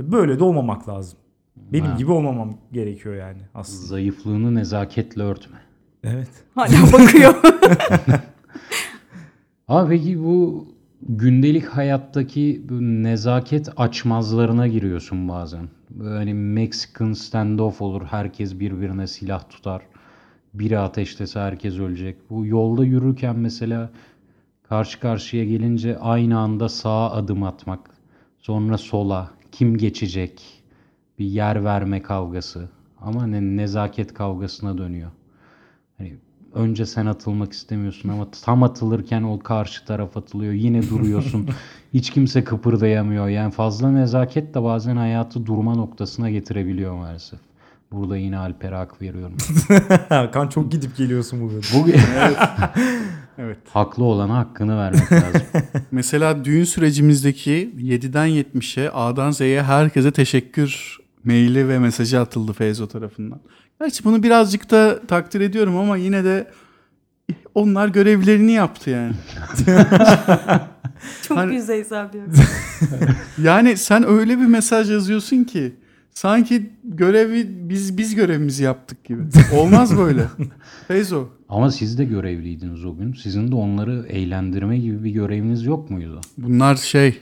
Böyle 0.00 0.38
de 0.38 0.44
olmamak 0.44 0.88
lazım. 0.88 1.18
Benim 1.56 1.86
Ha. 1.86 1.96
gibi 1.96 2.12
olmamam 2.12 2.54
gerekiyor 2.72 3.14
yani 3.14 3.38
aslında. 3.54 3.86
zayıflığını 3.86 4.54
nezaketle 4.54 5.22
örtme. 5.22 5.56
Evet. 6.04 6.30
Hala 6.54 6.92
bakıyor. 6.92 7.34
Ama 9.68 9.88
peki 9.88 10.24
bu 10.24 10.68
gündelik 11.08 11.66
hayattaki 11.66 12.62
bu 12.68 12.74
nezaket 12.82 13.68
açmazlarına 13.76 14.66
giriyorsun 14.66 15.28
bazen. 15.28 15.68
Hani 15.98 16.34
Mexican 16.34 17.12
standoff 17.12 17.82
olur. 17.82 18.02
Herkes 18.02 18.60
birbirine 18.60 19.06
silah 19.06 19.48
tutar. 19.48 19.82
Biri 20.54 20.78
ateşlese 20.78 21.40
herkes 21.40 21.78
ölecek. 21.78 22.30
Bu 22.30 22.46
yolda 22.46 22.84
yürürken 22.84 23.38
mesela 23.38 23.90
karşı 24.68 25.00
karşıya 25.00 25.44
gelince 25.44 25.98
aynı 25.98 26.38
anda 26.38 26.68
sağa 26.68 27.10
adım 27.10 27.42
atmak. 27.42 27.90
Sonra 28.38 28.78
sola. 28.78 29.30
Kim 29.52 29.76
geçecek? 29.76 30.62
Bir 31.18 31.24
yer 31.26 31.64
verme 31.64 32.02
kavgası. 32.02 32.68
Ama 33.00 33.26
ne 33.26 33.56
nezaket 33.56 34.14
kavgasına 34.14 34.78
dönüyor. 34.78 35.10
Önce 36.54 36.86
sen 36.86 37.06
atılmak 37.06 37.52
istemiyorsun 37.52 38.08
ama 38.08 38.26
tam 38.44 38.62
atılırken 38.62 39.22
o 39.22 39.38
karşı 39.38 39.84
taraf 39.84 40.16
atılıyor. 40.16 40.52
Yine 40.52 40.88
duruyorsun. 40.90 41.48
Hiç 41.94 42.10
kimse 42.10 42.44
kıpırdayamıyor. 42.44 43.28
Yani 43.28 43.52
fazla 43.52 43.90
nezaket 43.90 44.54
de 44.54 44.62
bazen 44.62 44.96
hayatı 44.96 45.46
durma 45.46 45.74
noktasına 45.74 46.30
getirebiliyor 46.30 46.94
maalesef. 46.94 47.38
Burada 47.92 48.16
yine 48.16 48.38
Alper'e 48.38 48.74
hak 48.74 49.02
veriyorum. 49.02 49.36
Hakan 50.08 50.48
çok 50.48 50.72
gidip 50.72 50.96
geliyorsun 50.96 51.40
bu 51.40 51.50
bölüm. 51.50 51.62
Bu 51.74 51.88
Evet. 53.40 53.58
haklı 53.72 54.04
olana 54.04 54.38
hakkını 54.38 54.78
vermek 54.78 55.12
lazım. 55.12 55.42
Mesela 55.90 56.44
düğün 56.44 56.64
sürecimizdeki 56.64 57.74
7'den 57.78 58.28
70'e 58.28 58.90
A'dan 58.90 59.30
Z'ye 59.30 59.62
herkese 59.62 60.10
teşekkür 60.12 60.98
maili 61.24 61.68
ve 61.68 61.78
mesajı 61.78 62.20
atıldı 62.20 62.52
Feyzo 62.52 62.86
tarafından. 62.86 63.40
Gerçi 63.80 64.04
bunu 64.04 64.22
birazcık 64.22 64.70
da 64.70 65.06
takdir 65.06 65.40
ediyorum 65.40 65.76
ama 65.76 65.96
yine 65.96 66.24
de 66.24 66.50
onlar 67.54 67.88
görevlerini 67.88 68.52
yaptı 68.52 68.90
yani. 68.90 69.14
Çok 71.22 71.38
Hani- 71.38 71.54
yüzeysel 71.54 72.08
bir 72.12 72.20
Yani 73.44 73.76
sen 73.76 74.06
öyle 74.08 74.38
bir 74.38 74.46
mesaj 74.46 74.90
yazıyorsun 74.90 75.44
ki 75.44 75.74
sanki 76.10 76.70
görevi 76.84 77.46
biz 77.68 77.98
biz 77.98 78.14
görevimizi 78.14 78.64
yaptık 78.64 79.04
gibi. 79.04 79.22
Olmaz 79.56 79.98
böyle. 79.98 80.24
Feyzo. 80.88 81.28
Ama 81.48 81.70
siz 81.70 81.98
de 81.98 82.04
görevliydiniz 82.04 82.84
o 82.84 82.96
gün. 82.96 83.12
Sizin 83.12 83.50
de 83.50 83.54
onları 83.54 84.06
eğlendirme 84.08 84.78
gibi 84.78 85.04
bir 85.04 85.10
göreviniz 85.10 85.64
yok 85.64 85.90
muydu? 85.90 86.20
Bunlar 86.38 86.76
şey 86.76 87.18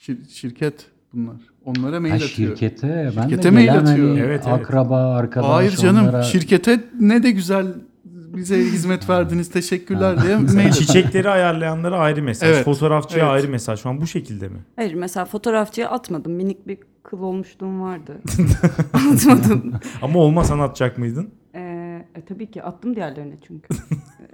şir- 0.00 0.28
şirket 0.28 0.86
bunlar. 1.12 1.36
Onlara 1.64 2.00
mail 2.00 2.10
Ha, 2.10 2.16
atıyor. 2.16 2.30
şirkete, 2.56 3.10
ben 3.16 3.22
Şirkete 3.22 3.42
de 3.42 3.50
mail 3.50 3.64
gelen 3.64 3.84
atıyor. 3.86 4.08
hani 4.08 4.20
Evet, 4.20 4.44
evet. 4.48 4.60
akraba, 4.60 5.14
arkadaş 5.14 5.48
Hayır 5.50 5.76
canım 5.76 6.08
onlara- 6.08 6.22
şirkete 6.22 6.80
ne 7.00 7.22
de 7.22 7.30
güzel 7.30 7.66
bize 8.04 8.56
hizmet 8.58 9.08
verdiniz 9.10 9.50
teşekkürler 9.50 10.22
diye 10.22 10.36
mail. 10.54 10.70
Çiçekleri 10.72 11.30
ayarlayanlara 11.30 11.98
ayrı 11.98 12.22
mesaj. 12.22 12.48
Evet, 12.48 12.64
Fotoğrafçıya 12.64 13.24
evet. 13.24 13.34
ayrı 13.34 13.48
mesaj. 13.48 13.80
Şu 13.82 13.88
an 13.88 14.00
bu 14.00 14.06
şekilde 14.06 14.48
mi? 14.48 14.58
Hayır 14.76 14.94
mesela 14.94 15.24
fotoğrafçıya 15.24 15.90
atmadım. 15.90 16.32
Minik 16.32 16.68
bir 16.68 16.78
kıl 17.02 17.20
olmuşluğum 17.22 17.82
vardı. 17.82 18.18
Atmadım. 18.94 19.72
Ama 20.02 20.18
olmasan 20.18 20.58
atacak 20.58 20.98
mıydın? 20.98 21.30
Ee, 21.54 22.04
e, 22.14 22.20
tabii 22.28 22.50
ki 22.50 22.62
attım 22.62 22.96
diğerlerine 22.96 23.34
çünkü. 23.46 23.68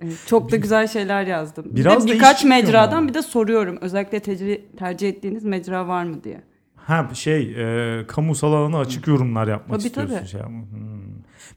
Ee, 0.02 0.06
çok 0.26 0.52
da 0.52 0.56
güzel 0.56 0.86
şeyler 0.86 1.26
yazdım. 1.26 1.64
Bir 1.70 1.76
Biraz 1.76 2.04
de 2.06 2.08
da 2.10 2.14
birkaç 2.14 2.44
mecradan 2.44 2.96
ama. 2.98 3.08
bir 3.08 3.14
de 3.14 3.22
soruyorum. 3.22 3.78
Özellikle 3.80 4.18
tecri- 4.18 4.60
tercih 4.76 5.08
ettiğiniz 5.08 5.44
mecra 5.44 5.88
var 5.88 6.04
mı 6.04 6.24
diye. 6.24 6.40
Ha 6.88 7.10
şey 7.14 7.54
e, 8.00 8.06
kamusal 8.06 8.52
alana 8.52 8.78
açık 8.78 9.06
yorumlar 9.06 9.48
yapmak 9.48 9.78
Tabii, 9.78 9.86
istiyorsun. 9.88 10.16
tabii. 10.16 10.28
Şey. 10.28 10.40
Hmm. 10.42 10.58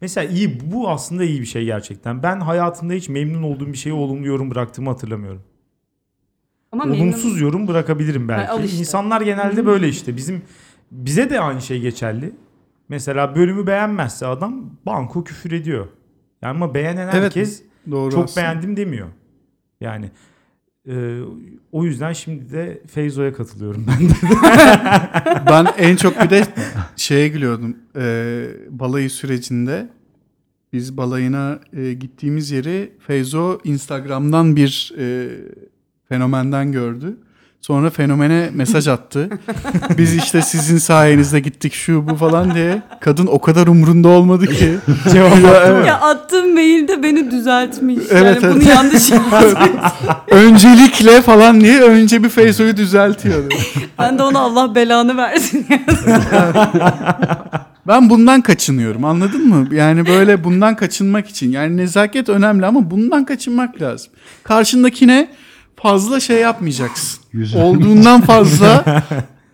Mesela 0.01 0.29
iyi 0.31 0.71
bu 0.71 0.89
aslında 0.89 1.23
iyi 1.23 1.41
bir 1.41 1.45
şey 1.45 1.65
gerçekten. 1.65 2.23
Ben 2.23 2.39
hayatımda 2.39 2.93
hiç 2.93 3.09
memnun 3.09 3.43
olduğum 3.43 3.67
bir 3.67 3.77
şeye 3.77 3.93
olumlu 3.93 4.27
yorum 4.27 4.51
bıraktığımı 4.51 4.89
hatırlamıyorum. 4.89 5.41
Ama 6.71 6.83
Olumsuz 6.83 7.33
memnun- 7.37 7.43
yorum 7.43 7.67
bırakabilirim 7.67 8.27
belki. 8.27 8.49
al 8.51 8.63
işte. 8.63 8.77
İnsanlar 8.77 9.21
genelde 9.21 9.61
Hı. 9.61 9.65
böyle 9.65 9.87
işte. 9.89 10.17
Bizim 10.17 10.41
bize 10.91 11.29
de 11.29 11.39
aynı 11.39 11.61
şey 11.61 11.79
geçerli. 11.81 12.33
Mesela 12.89 13.35
bölümü 13.35 13.67
beğenmezse 13.67 14.27
adam 14.27 14.69
banko 14.85 15.23
küfür 15.23 15.51
ediyor. 15.51 15.87
Yani 16.41 16.55
ama 16.55 16.73
beğenen 16.73 17.03
Evet, 17.07 17.13
herkes 17.13 17.63
Doğru 17.91 18.11
çok 18.11 18.23
aslında. 18.23 18.45
beğendim 18.45 18.77
demiyor. 18.77 19.07
Yani 19.81 20.11
e, 20.87 21.19
o 21.71 21.85
yüzden 21.85 22.13
şimdi 22.13 22.51
de 22.51 22.81
Feyzo'ya 22.87 23.33
katılıyorum 23.33 23.85
ben 23.87 24.09
de. 24.09 24.13
Ben 25.49 25.67
en 25.77 25.95
çok 25.95 26.23
bir 26.23 26.29
de 26.29 26.47
şeye 26.95 27.27
gülüyordum. 27.27 27.77
Ee, 27.95 28.47
balayı 28.69 29.09
sürecinde 29.09 29.89
biz 30.73 30.97
balayına 30.97 31.59
e, 31.73 31.93
gittiğimiz 31.93 32.51
yeri 32.51 32.91
Feyzo 32.99 33.59
Instagram'dan 33.63 34.55
bir 34.55 34.93
e, 34.97 35.29
fenomenden 36.09 36.71
gördü. 36.71 37.17
Sonra 37.61 37.89
fenomene 37.89 38.49
mesaj 38.53 38.87
attı. 38.87 39.29
Biz 39.97 40.15
işte 40.15 40.41
sizin 40.41 40.77
sayenizde 40.77 41.39
gittik 41.39 41.73
şu 41.73 42.07
bu 42.07 42.15
falan 42.15 42.55
diye. 42.55 42.81
Kadın 42.99 43.27
o 43.27 43.41
kadar 43.41 43.67
umurunda 43.67 44.07
olmadı 44.07 44.47
ki. 44.47 44.77
Ya, 45.15 45.27
evet. 45.65 45.87
Ya 45.87 45.99
attığım 45.99 46.53
mailde 46.53 47.03
beni 47.03 47.31
düzeltmiş. 47.31 47.97
Evet, 48.11 48.43
yani 48.43 48.55
bunu 48.55 48.63
evet. 48.63 48.75
yanlış 48.75 49.11
yazmış. 49.11 49.61
Öncelikle 50.27 51.21
falan 51.21 51.61
diye 51.61 51.81
önce 51.81 52.23
bir 52.23 52.29
Feyzo'yu 52.29 52.77
düzeltiyordu. 52.77 53.55
ben 53.99 54.17
de 54.17 54.23
ona 54.23 54.39
Allah 54.39 54.75
belanı 54.75 55.17
versin. 55.17 55.67
Ben 57.87 58.09
bundan 58.09 58.41
kaçınıyorum 58.41 59.05
anladın 59.05 59.47
mı? 59.47 59.75
Yani 59.75 60.05
böyle 60.07 60.43
bundan 60.43 60.75
kaçınmak 60.75 61.29
için. 61.29 61.51
Yani 61.51 61.77
nezaket 61.77 62.29
önemli 62.29 62.65
ama 62.65 62.91
bundan 62.91 63.25
kaçınmak 63.25 63.81
lazım. 63.81 64.11
Karşındakine 64.43 65.29
fazla 65.75 66.19
şey 66.19 66.37
yapmayacaksın. 66.37 67.20
Yüz- 67.33 67.55
Olduğundan 67.55 68.21
fazla 68.31 69.03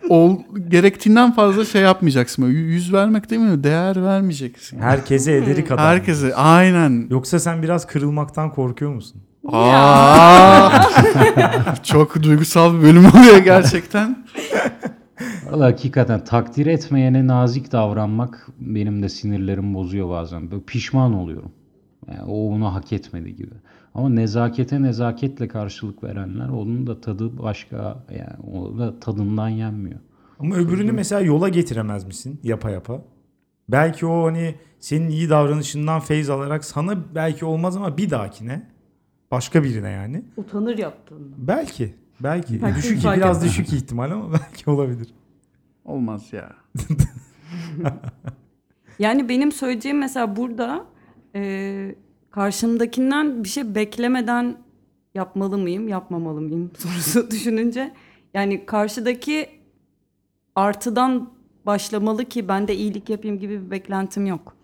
ol, 0.08 0.36
gerektiğinden 0.68 1.32
fazla 1.32 1.64
şey 1.64 1.82
yapmayacaksın. 1.82 2.44
Böyle 2.44 2.58
yüz 2.58 2.92
vermek 2.92 3.30
değil 3.30 3.42
mi? 3.42 3.64
Değer 3.64 4.04
vermeyeceksin. 4.04 4.80
Herkese 4.80 5.32
ederi 5.36 5.64
kadar. 5.64 5.84
Herkese 5.86 6.34
aynen. 6.34 7.06
Yoksa 7.10 7.38
sen 7.38 7.62
biraz 7.62 7.86
kırılmaktan 7.86 8.50
korkuyor 8.50 8.94
musun? 8.94 9.20
Aa, 9.52 10.70
çok 11.82 12.22
duygusal 12.22 12.74
bir 12.78 12.82
bölüm 12.82 13.06
oluyor 13.06 13.38
gerçekten. 13.38 14.26
Valla 15.50 15.64
hakikaten 15.66 16.24
takdir 16.24 16.66
etmeyene 16.66 17.26
nazik 17.26 17.72
davranmak 17.72 18.46
benim 18.60 19.02
de 19.02 19.08
sinirlerimi 19.08 19.74
bozuyor 19.74 20.10
bazen. 20.10 20.50
Böyle 20.50 20.62
pişman 20.62 21.14
oluyorum. 21.14 21.52
Yani 22.08 22.22
o 22.22 22.48
onu 22.54 22.74
hak 22.74 22.92
etmedi 22.92 23.36
gibi. 23.36 23.54
Ama 23.98 24.08
nezakete 24.08 24.82
nezaketle 24.82 25.48
karşılık 25.48 26.04
verenler 26.04 26.48
onun 26.48 26.86
da 26.86 27.00
tadı 27.00 27.38
başka 27.38 28.04
yani 28.10 28.56
o 28.56 28.78
da 28.78 29.00
tadından 29.00 29.48
yenmiyor. 29.48 30.00
Ama 30.38 30.54
öbürünü 30.54 30.92
mesela 30.92 31.20
yola 31.20 31.48
getiremez 31.48 32.04
misin 32.04 32.40
yapa 32.42 32.70
yapa? 32.70 33.02
Belki 33.68 34.06
o 34.06 34.26
hani 34.26 34.54
senin 34.80 35.08
iyi 35.08 35.30
davranışından 35.30 36.00
feyz 36.00 36.30
alarak 36.30 36.64
sana 36.64 37.14
belki 37.14 37.44
olmaz 37.44 37.76
ama 37.76 37.96
bir 37.96 38.10
dahakine 38.10 38.66
başka 39.30 39.64
birine 39.64 39.90
yani. 39.90 40.24
Utanır 40.36 40.78
yaptığında. 40.78 41.34
Belki. 41.38 41.94
Belki. 42.20 42.62
Belki 42.62 42.78
düşük 42.78 43.02
biraz 43.04 43.44
düşük 43.44 43.72
ihtimal 43.72 44.10
ama 44.10 44.32
belki 44.32 44.70
olabilir. 44.70 45.08
Olmaz 45.84 46.32
ya. 46.32 46.52
Yani 48.98 49.28
benim 49.28 49.52
söyleyeceğim 49.52 49.98
mesela 49.98 50.36
burada 50.36 50.84
e, 51.34 51.94
karşımdakinden 52.38 53.44
bir 53.44 53.48
şey 53.48 53.74
beklemeden 53.74 54.56
yapmalı 55.14 55.58
mıyım, 55.58 55.88
yapmamalı 55.88 56.40
mıyım 56.40 56.70
sorusu 56.78 57.30
düşününce 57.30 57.92
yani 58.34 58.66
karşıdaki 58.66 59.48
artıdan 60.54 61.30
başlamalı 61.66 62.24
ki 62.24 62.48
ben 62.48 62.68
de 62.68 62.76
iyilik 62.76 63.10
yapayım 63.10 63.38
gibi 63.38 63.66
bir 63.66 63.70
beklentim 63.70 64.26
yok. 64.26 64.54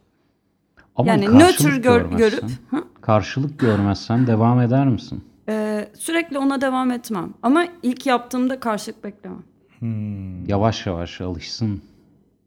Ama 0.97 1.09
yani 1.09 1.39
nötr 1.39 1.77
gör, 1.77 2.11
görüp 2.11 2.45
hı? 2.71 2.85
karşılık 3.01 3.59
görmezsen 3.59 4.27
devam 4.27 4.61
eder 4.61 4.89
misin? 4.89 5.25
E, 5.49 5.89
sürekli 5.99 6.39
ona 6.39 6.61
devam 6.61 6.91
etmem. 6.91 7.35
Ama 7.43 7.67
ilk 7.83 8.07
yaptığımda 8.07 8.61
karşılık 8.61 9.05
beklemem. 9.05 9.43
Hmm. 9.79 10.47
Yavaş 10.47 10.87
yavaş 10.87 11.21
alışsın. 11.21 11.83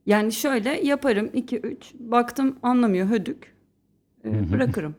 Yani 0.06 0.32
şöyle 0.32 0.70
yaparım 0.70 1.30
2 1.34 1.58
3 1.58 1.94
baktım 2.00 2.56
anlamıyor 2.64 3.08
hödük. 3.08 3.57
E, 4.26 4.52
bırakırım. 4.52 4.96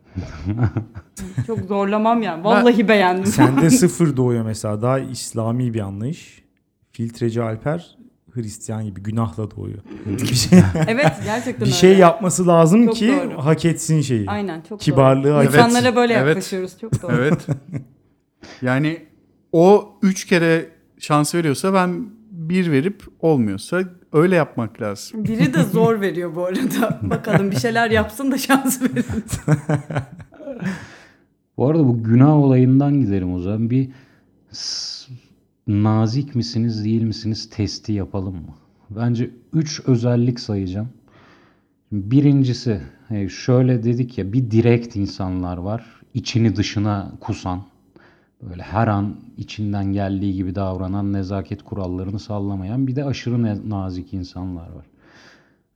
Çok 1.46 1.58
zorlamam 1.60 2.22
yani. 2.22 2.44
Vallahi 2.44 2.88
beğendim. 2.88 3.26
Sende 3.26 3.70
sıfır 3.80 4.16
doğuyor 4.16 4.44
mesela. 4.44 4.82
Daha 4.82 4.98
İslami 4.98 5.74
bir 5.74 5.80
anlayış. 5.80 6.42
Filtreci 6.92 7.42
Alper 7.42 7.98
Hristiyan 8.30 8.84
gibi 8.84 9.02
günahla 9.02 9.50
doğuyor. 9.50 9.78
bir 10.06 10.34
şey, 10.34 10.58
evet 10.86 11.12
gerçekten 11.24 11.60
bir 11.60 11.66
öyle. 11.66 11.74
şey 11.74 11.98
yapması 11.98 12.46
lazım 12.46 12.86
Çok 12.86 12.96
ki 12.96 13.08
doğru. 13.08 13.44
hak 13.44 13.64
etsin 13.64 14.00
şeyi. 14.00 14.30
Aynen 14.30 14.60
çok 14.68 14.80
Kibarlığı 14.80 15.24
doğru. 15.24 15.34
hak 15.34 15.46
İnsanlara 15.46 15.96
böyle 15.96 16.12
Evet. 16.14 16.26
yaklaşıyoruz 16.26 16.78
çok 16.80 17.02
doğru. 17.02 17.12
Evet. 17.12 17.46
Yani 18.62 19.06
o 19.52 19.92
üç 20.02 20.24
kere 20.24 20.68
şans 20.98 21.34
veriyorsa 21.34 21.74
ben 21.74 22.06
bir 22.30 22.72
verip 22.72 23.02
olmuyorsa 23.20 23.82
öyle 24.12 24.36
yapmak 24.36 24.80
lazım. 24.82 25.24
Biri 25.24 25.54
de 25.54 25.62
zor 25.72 26.00
veriyor 26.00 26.34
bu 26.34 26.44
arada. 26.44 26.98
Bakalım 27.02 27.50
bir 27.50 27.56
şeyler 27.56 27.90
yapsın 27.90 28.32
da 28.32 28.38
şans 28.38 28.82
verin. 28.82 29.04
Bu 31.56 31.68
arada 31.68 31.86
bu 31.86 32.02
günah 32.02 32.34
olayından 32.34 33.00
gidelim 33.00 33.34
o 33.34 33.38
zaman. 33.38 33.70
Bir 33.70 33.88
nazik 35.66 36.34
misiniz 36.34 36.84
değil 36.84 37.02
misiniz 37.02 37.50
testi 37.50 37.92
yapalım 37.92 38.34
mı? 38.34 38.54
Bence 38.90 39.30
3 39.52 39.80
özellik 39.86 40.40
sayacağım. 40.40 40.88
Birincisi 41.92 42.80
e, 43.10 43.28
şöyle 43.28 43.82
dedik 43.82 44.18
ya 44.18 44.32
bir 44.32 44.50
direkt 44.50 44.96
insanlar 44.96 45.56
var. 45.56 45.86
içini 46.14 46.56
dışına 46.56 47.12
kusan. 47.20 47.62
Böyle 48.42 48.62
her 48.62 48.88
an 48.88 49.16
içinden 49.36 49.92
geldiği 49.92 50.34
gibi 50.34 50.54
davranan 50.54 51.12
nezaket 51.12 51.62
kurallarını 51.62 52.18
sallamayan 52.18 52.86
bir 52.86 52.96
de 52.96 53.04
aşırı 53.04 53.70
nazik 53.70 54.14
insanlar 54.14 54.68
var. 54.68 54.86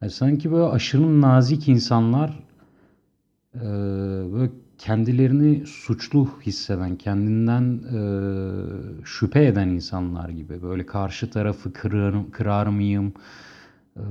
Yani 0.03 0.13
sanki 0.13 0.53
böyle 0.53 0.65
aşırı 0.65 1.21
nazik 1.21 1.69
insanlar 1.69 2.39
e, 3.55 3.61
böyle 4.33 4.51
kendilerini 4.79 5.67
suçlu 5.67 6.29
hisseden, 6.47 6.97
kendinden 6.97 7.81
e, 7.93 8.01
şüphe 9.05 9.45
eden 9.47 9.69
insanlar 9.69 10.29
gibi. 10.29 10.63
Böyle 10.63 10.87
karşı 10.87 11.31
tarafı 11.31 11.73
kırar, 11.73 12.31
kırar 12.31 12.67
mıyım? 12.67 13.13
E, 13.97 14.05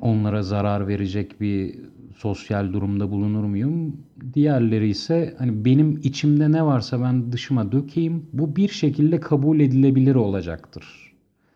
onlara 0.00 0.42
zarar 0.42 0.88
verecek 0.88 1.40
bir 1.40 1.78
sosyal 2.16 2.72
durumda 2.72 3.10
bulunur 3.10 3.44
muyum? 3.44 3.96
Diğerleri 4.34 4.88
ise 4.88 5.34
hani 5.38 5.64
benim 5.64 6.00
içimde 6.02 6.52
ne 6.52 6.64
varsa 6.64 7.00
ben 7.02 7.32
dışıma 7.32 7.72
dökeyim. 7.72 8.26
Bu 8.32 8.56
bir 8.56 8.68
şekilde 8.68 9.20
kabul 9.20 9.60
edilebilir 9.60 10.14
olacaktır. 10.14 11.12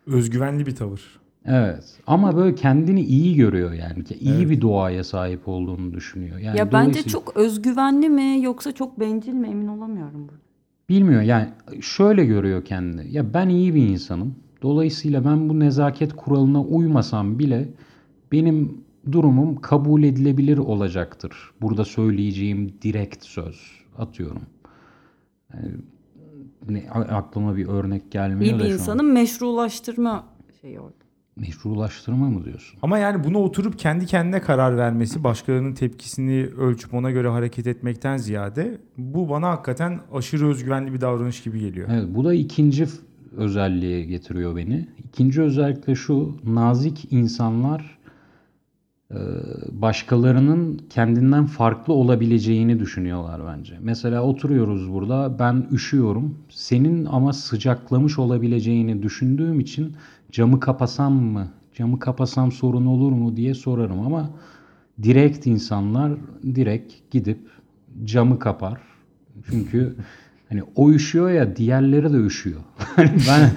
Özgüvenli 0.07 0.67
bir 0.67 0.75
tavır. 0.75 1.03
Evet. 1.45 1.85
Ama 2.07 2.37
böyle 2.37 2.55
kendini 2.55 3.01
iyi 3.01 3.37
görüyor 3.37 3.73
yani. 3.73 4.05
Ki 4.05 4.15
İyi 4.21 4.35
Evet. 4.35 4.51
bir 4.51 4.61
doğaya 4.61 5.05
sahip 5.05 5.49
olduğunu 5.49 5.95
düşünüyor. 5.95 6.39
Yani 6.39 6.59
ya 6.59 6.67
bence 6.67 6.73
dolayısıyla- 6.91 7.09
çok 7.13 7.37
özgüvenli 7.37 8.09
mi 8.09 8.39
yoksa 8.43 8.73
çok 8.73 9.01
bencil 9.01 9.33
mi 9.33 9.49
emin 9.49 9.67
olamıyorum. 9.69 10.21
burada. 10.29 10.45
Bilmiyor 10.89 11.23
yani 11.23 11.49
şöyle 11.81 12.25
görüyor 12.25 12.65
kendini. 12.65 13.13
Ya 13.13 13.35
ben 13.35 13.49
iyi 13.49 13.75
bir 13.75 13.89
insanım. 13.89 14.35
Dolayısıyla 14.63 15.25
ben 15.25 15.49
bu 15.49 15.61
nezaket 15.61 16.13
kuralına 16.17 16.63
uymasam 16.63 17.39
bile 17.39 17.69
benim 18.33 18.84
durumum 19.13 19.57
kabul 19.61 20.03
edilebilir 20.03 20.59
olacaktır. 20.59 21.33
Burada 21.63 21.85
söyleyeceğim 21.85 22.73
direkt 22.83 23.25
söz 23.25 23.61
atıyorum. 23.99 24.43
Yani 25.55 25.69
ne, 26.69 26.91
a- 26.91 27.17
aklıma 27.17 27.57
bir 27.57 27.67
örnek 27.67 28.11
gelmiyor 28.13 28.55
İyi 28.57 28.61
da 28.61 28.65
bir 28.65 28.71
insanın 28.73 29.13
meşrulaştırma 29.13 30.25
şeyi 30.61 30.81
orada. 30.81 30.95
Meşrulaştırma 31.37 32.31
mı 32.31 32.45
diyorsun? 32.45 32.79
Ama 32.83 32.99
yani 32.99 33.25
buna 33.25 33.39
oturup 33.39 33.79
kendi 33.79 34.07
kendine 34.07 34.41
karar 34.41 34.77
vermesi, 34.77 35.25
başkalarının 35.25 35.75
tepkisini 35.75 36.47
ölçüp 36.47 36.95
ona 36.95 37.11
göre 37.11 37.29
hareket 37.29 37.67
etmekten 37.67 38.17
ziyade 38.17 38.79
bu 38.99 39.29
bana 39.29 39.49
hakikaten 39.51 40.01
aşırı 40.13 40.49
özgüvenli 40.49 40.93
bir 40.93 41.01
davranış 41.01 41.43
gibi 41.43 41.61
geliyor. 41.61 41.89
Evet, 41.93 42.05
bu 42.09 42.25
da 42.25 42.35
ikinci 42.35 42.87
özelliğe 43.37 44.05
getiriyor 44.05 44.57
beni. 44.57 44.89
İkinci 45.09 45.43
özellik 45.43 45.87
de 45.87 45.95
şu, 45.95 46.37
nazik 46.45 47.13
insanlar 47.13 47.99
başkalarının 49.73 50.81
kendinden 50.91 51.47
farklı 51.47 51.93
olabileceğini 51.93 52.81
düşünüyorlar 52.81 53.41
bence. 53.47 53.75
Mesela 53.81 54.23
oturuyoruz 54.23 54.93
burada, 54.93 55.39
ben 55.39 55.67
üşüyorum. 55.73 56.39
Senin 56.49 57.05
ama 57.05 57.33
sıcaklamış 57.33 58.19
olabileceğini 58.19 59.03
düşündüğüm 59.03 59.61
için 59.61 59.97
camı 60.33 60.61
kapasam 60.61 61.13
mı, 61.13 61.49
camı 61.75 61.99
kapasam 61.99 62.53
sorun 62.53 62.87
olur 62.87 63.13
mu 63.13 63.37
diye 63.37 63.55
sorarım 63.55 64.01
ama 64.01 64.31
direkt 65.03 65.47
insanlar 65.47 66.13
direkt 66.55 66.93
gidip 67.11 67.39
camı 68.05 68.39
kapar. 68.39 68.81
Çünkü 69.51 69.97
hani 70.49 70.63
o 70.77 70.91
üşüyor 70.91 71.31
ya 71.31 71.57
diğerleri 71.57 72.13
de 72.13 72.17
üşüyor. 72.17 72.61
Hani 72.97 73.13
ben 73.29 73.51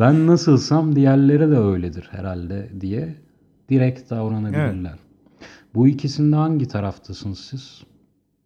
ben 0.00 0.26
nasılsam 0.26 0.96
diğerleri 0.96 1.50
de 1.50 1.56
öyledir 1.58 2.08
herhalde 2.10 2.70
diye 2.80 3.14
direkt 3.72 4.10
davranabilirler. 4.10 4.98
Bu 5.74 5.88
ikisinde 5.88 6.36
hangi 6.36 6.68
taraftasınız 6.68 7.38
siz? 7.38 7.80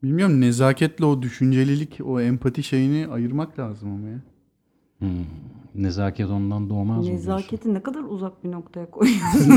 Bilmiyorum 0.03 0.41
nezaketle 0.41 1.05
o 1.05 1.23
düşüncelilik, 1.23 1.99
o 2.05 2.21
empati 2.21 2.63
şeyini 2.63 3.09
ayırmak 3.09 3.59
lazım 3.59 3.93
ama 3.93 4.09
ya. 4.09 4.21
Hmm, 4.99 5.09
Nezaket 5.75 6.31
ondan 6.31 6.71
doğmaz 6.71 6.99
mı 6.99 7.05
diyorsun? 7.05 7.31
Nezaketi 7.31 7.75
ne 7.75 7.83
kadar 7.83 8.01
uzak 8.01 8.45
bir 8.45 8.51
noktaya 8.51 8.91
koyuyorsun. 8.91 9.51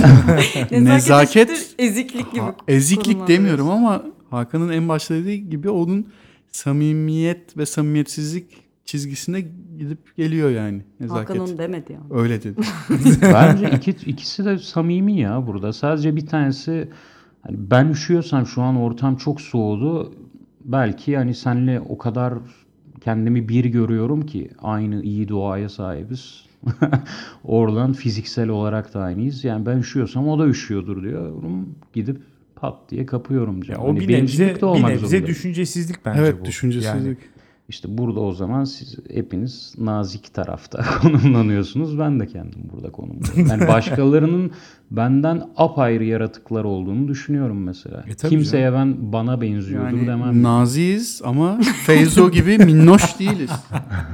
Nezaket, 0.72 0.72
Nezaket- 0.72 1.76
eziklik 1.80 2.32
gibi. 2.32 2.42
Ha, 2.42 2.56
eziklik 2.68 3.28
demiyorum 3.28 3.70
ama 3.70 4.04
Hakan'ın 4.30 4.70
en 4.70 4.90
başta 4.90 5.14
dediği 5.16 5.50
gibi 5.50 5.70
onun 5.70 6.08
samimiyet 6.52 7.58
ve 7.58 7.66
samimiyetsizlik 7.66 8.69
çizgisine 8.90 9.42
gidip 9.80 10.18
geliyor 10.18 10.50
yani 10.50 10.82
nezaket. 11.00 11.30
Hakan 11.30 11.40
onu 11.50 11.58
demedi 11.58 11.94
ya. 11.94 12.00
Öyle 12.12 12.44
dedi. 12.44 12.62
Bence 13.22 13.72
iki, 13.76 13.92
ikisi 13.92 14.46
de 14.46 14.58
samimi 14.58 15.20
ya 15.20 15.48
burada. 15.48 15.74
Sadece 15.74 16.16
bir 16.16 16.26
tanesi 16.26 16.90
hani 17.42 17.58
ben 17.72 17.90
üşüyorsam 17.90 18.46
şu 18.46 18.62
an 18.62 18.76
ortam 18.76 19.16
çok 19.16 19.42
soğudu. 19.42 20.14
Belki 20.66 21.18
hani 21.18 21.36
senle 21.36 21.80
o 21.80 21.98
kadar 21.98 22.34
kendimi 23.02 23.50
bir 23.50 23.66
görüyorum 23.66 24.26
ki 24.26 24.50
aynı 24.62 25.04
iyi 25.04 25.30
doğaya 25.30 25.70
sahibiz. 25.70 26.46
Oradan 27.44 27.94
fiziksel 27.94 28.50
olarak 28.50 28.94
da 28.94 29.02
aynıyız. 29.02 29.44
Yani 29.44 29.66
ben 29.66 29.78
üşüyorsam 29.78 30.28
o 30.28 30.40
da 30.40 30.48
üşüyordur 30.48 31.04
diyorum. 31.04 31.76
Gidip 31.94 32.18
pat 32.56 32.76
diye 32.90 33.06
kapıyorum 33.06 33.58
Ya 33.58 33.64
canım. 33.64 33.82
o 33.82 33.88
Hani 33.90 34.00
bir 34.00 34.14
nebze, 34.22 34.46
bir 34.46 34.84
nebze 34.84 35.08
zorunda. 35.08 35.28
düşüncesizlik 35.28 36.06
bence 36.06 36.22
evet 36.22 36.36
bu. 36.42 36.46
düşüncesizlik. 36.46 37.06
Yani 37.06 37.18
İşte 37.70 37.98
burada 37.98 38.20
o 38.20 38.32
zaman 38.34 38.64
siz 38.64 38.96
hepiniz 39.14 39.74
nazik 39.78 40.34
tarafta 40.34 40.86
konumlanıyorsunuz. 41.02 42.00
Ben 42.00 42.20
de 42.20 42.28
kendim 42.28 42.62
burada 42.74 42.92
konumlanıyorum. 42.92 43.48
Yani 43.48 43.68
başkalarının 43.68 44.52
benden 44.92 45.50
apayrı 45.58 46.04
yaratıklar 46.06 46.64
olduğunu 46.64 47.08
düşünüyorum 47.08 47.64
mesela. 47.64 48.06
E 48.08 48.30
Kimseye 48.30 48.74
ben 48.74 49.14
bana 49.14 49.42
benziyordur 49.42 49.86
Yani 49.98 50.08
demem. 50.08 50.44
naziyiz 50.44 51.22
ama 51.26 51.60
Feyzo 51.86 52.32
gibi 52.32 52.58
minnoş 52.58 53.20
değiliz. 53.20 53.52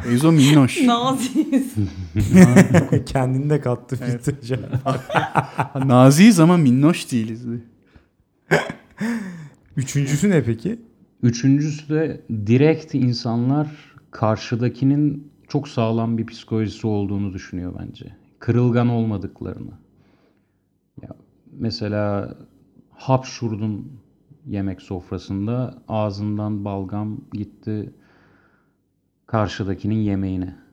Feyzo 0.04 0.32
minnoş. 0.32 0.82
Naziyiz. 0.82 1.74
kendini 3.06 3.50
de 3.50 3.62
kattı 3.62 3.96
filtre. 3.96 4.60
Naziyiz 5.86 6.40
ama 6.40 6.58
minnoş 6.58 7.12
değiliz. 7.12 7.46
Üçüncüsü 9.78 10.30
ne 10.30 10.44
peki? 10.44 10.80
Üçüncüsü 11.24 11.90
de 11.90 12.22
direkt 12.30 12.96
insanlar 12.96 13.96
karşıdakinin 14.12 15.32
çok 15.48 15.68
sağlam 15.68 16.18
bir 16.18 16.26
psikolojisi 16.26 16.88
olduğunu 16.88 17.34
düşünüyor 17.34 17.76
bence. 17.80 18.16
Kırılgan 18.40 18.90
olmadıklarını. 18.90 19.72
Ya 21.02 21.10
mesela 21.52 22.36
hapşurdun 22.90 23.92
yemek 24.46 24.82
sofrasında 24.82 25.82
ağzından 25.88 26.66
balgam 26.66 27.18
gitti 27.34 27.94
karşıdakinin 29.26 29.96
yemeğine. 29.96 30.65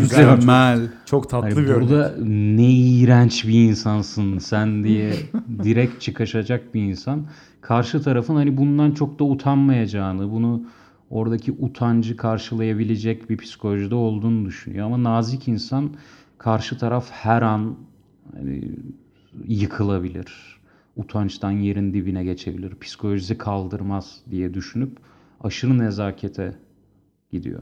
Mükemmel. 0.00 0.88
Çok 1.06 1.30
tatlı 1.30 1.48
Hani 1.48 1.56
bir 1.56 1.68
örnek. 1.68 1.80
burada 1.88 2.14
ne 2.26 2.70
iğrenç 2.70 3.46
bir 3.48 3.68
insansın 3.68 4.38
sen 4.38 4.84
diye 4.84 5.12
direkt 5.64 6.00
çıkaşacak 6.00 6.74
bir 6.74 6.82
insan. 6.82 7.26
Karşı 7.60 8.02
tarafın 8.02 8.34
hani 8.36 8.56
bundan 8.56 8.90
çok 8.92 9.18
da 9.18 9.24
utanmayacağını, 9.24 10.30
bunu 10.32 10.62
oradaki 11.10 11.52
utancı 11.52 12.16
karşılayabilecek 12.16 13.30
bir 13.30 13.36
psikolojide 13.36 13.94
olduğunu 13.94 14.46
düşünüyor. 14.46 14.86
Ama 14.86 15.02
nazik 15.02 15.48
insan 15.48 15.90
karşı 16.38 16.78
taraf 16.78 17.10
her 17.10 17.42
an 17.42 17.76
hani 18.36 18.72
yıkılabilir. 19.48 20.60
Utançtan 20.96 21.50
yerin 21.50 21.94
dibine 21.94 22.24
geçebilir. 22.24 22.74
Psikolojisi 22.80 23.38
kaldırmaz 23.38 24.20
diye 24.30 24.54
düşünüp 24.54 24.96
aşırı 25.40 25.78
nezakete 25.78 26.54
gidiyor. 27.32 27.60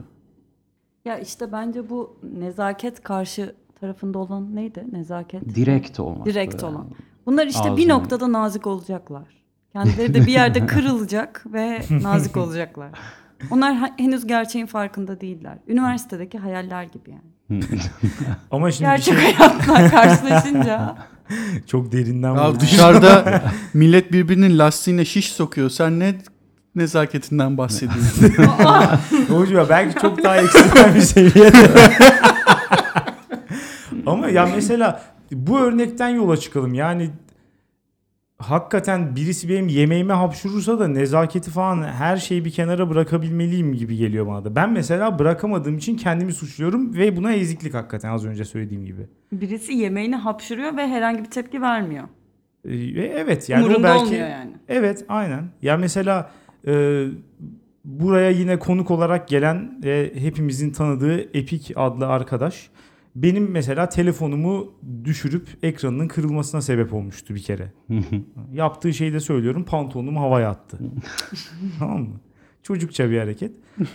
Ya 1.09 1.19
işte 1.19 1.51
bence 1.51 1.89
bu 1.89 2.17
nezaket 2.37 3.03
karşı 3.03 3.55
tarafında 3.79 4.19
olan 4.19 4.55
neydi? 4.55 4.85
Nezaket. 4.91 5.55
Direkt 5.55 5.99
olmak. 5.99 6.25
Direkt 6.25 6.63
olan. 6.63 6.87
Bunlar 7.25 7.47
işte 7.47 7.77
bir 7.77 7.83
Ağzına- 7.83 7.93
noktada 7.93 8.31
nazik 8.31 8.67
olacaklar. 8.67 9.23
Kendileri 9.73 10.13
de 10.13 10.21
bir 10.21 10.31
yerde 10.31 10.65
kırılacak 10.65 11.45
ve 11.53 11.81
nazik 12.01 12.37
olacaklar. 12.37 12.89
Onlar 13.51 13.91
henüz 13.97 14.27
gerçeğin 14.27 14.65
farkında 14.65 15.21
değiller. 15.21 15.57
Üniversitedeki 15.67 16.37
hayaller 16.37 16.83
gibi 16.83 17.11
yani. 17.11 17.61
Ama 18.51 18.71
şimdi 18.71 18.83
bir 18.89 18.91
Gerçek 18.95 19.19
şey 19.19 19.33
hayatla 19.33 19.89
karşılaşınca 19.91 20.97
çok 21.67 21.91
derinden 21.91 22.35
Ya 22.35 22.59
dışarıda 22.59 23.41
millet 23.73 24.11
birbirinin 24.11 24.59
lastiğine 24.59 25.05
şiş 25.05 25.31
sokuyor. 25.31 25.69
Sen 25.69 25.99
ne 25.99 26.15
nezaketinden 26.79 27.57
bahsediyorsun? 27.57 28.33
Doğru 29.29 29.53
ya 29.53 29.69
belki 29.69 29.99
çok 29.99 30.23
daha 30.23 30.37
ekstrem 30.37 30.95
bir 30.95 31.01
seviyede. 31.01 31.57
Ama 34.05 34.29
ya 34.29 34.49
mesela 34.55 35.01
bu 35.31 35.59
örnekten 35.59 36.09
yola 36.09 36.37
çıkalım. 36.37 36.73
Yani 36.73 37.09
hakikaten 38.37 39.15
birisi 39.15 39.49
benim 39.49 39.67
yemeğime 39.67 40.13
hapşurursa 40.13 40.79
da 40.79 40.87
nezaketi 40.87 41.51
falan 41.51 41.83
her 41.83 42.17
şeyi 42.17 42.45
bir 42.45 42.51
kenara 42.51 42.89
bırakabilmeliyim 42.89 43.73
gibi 43.73 43.97
geliyor 43.97 44.27
bana 44.27 44.45
da. 44.45 44.55
Ben 44.55 44.69
mesela 44.71 45.19
bırakamadığım 45.19 45.77
için 45.77 45.97
kendimi 45.97 46.33
suçluyorum 46.33 46.93
ve 46.93 47.17
buna 47.17 47.33
eziklik 47.33 47.73
hakikaten 47.73 48.09
az 48.09 48.25
önce 48.25 48.45
söylediğim 48.45 48.85
gibi. 48.85 49.07
birisi 49.31 49.73
yemeğini 49.73 50.15
hapşırıyor 50.15 50.77
ve 50.77 50.87
herhangi 50.87 51.23
bir 51.23 51.29
tepki 51.29 51.61
vermiyor. 51.61 52.03
Ee, 52.65 52.69
ve 52.69 53.13
evet 53.17 53.49
yani 53.49 53.63
o 53.63 53.67
Umurunda 53.67 53.87
belki 53.87 54.03
olmuyor 54.03 54.27
yani. 54.27 54.51
Evet 54.67 55.05
aynen. 55.09 55.43
Ya 55.61 55.77
mesela 55.77 56.31
e, 56.67 57.05
buraya 57.85 58.29
yine 58.29 58.59
konuk 58.59 58.91
olarak 58.91 59.27
gelen 59.27 59.81
e, 59.83 60.11
hepimizin 60.15 60.71
tanıdığı 60.71 61.37
Epik 61.37 61.71
adlı 61.75 62.07
arkadaş 62.07 62.69
benim 63.15 63.51
mesela 63.51 63.89
telefonumu 63.89 64.73
düşürüp 65.03 65.47
ekranının 65.63 66.07
kırılmasına 66.07 66.61
sebep 66.61 66.93
olmuştu 66.93 67.35
bir 67.35 67.41
kere. 67.41 67.71
Yaptığı 68.53 68.93
şeyi 68.93 69.13
de 69.13 69.19
söylüyorum 69.19 69.63
pantolonumu 69.63 70.21
havaya 70.21 70.49
attı. 70.49 70.79
tamam 71.79 72.01
mı? 72.01 72.19
Çocukça 72.63 73.09
bir 73.09 73.19
hareket. 73.19 73.51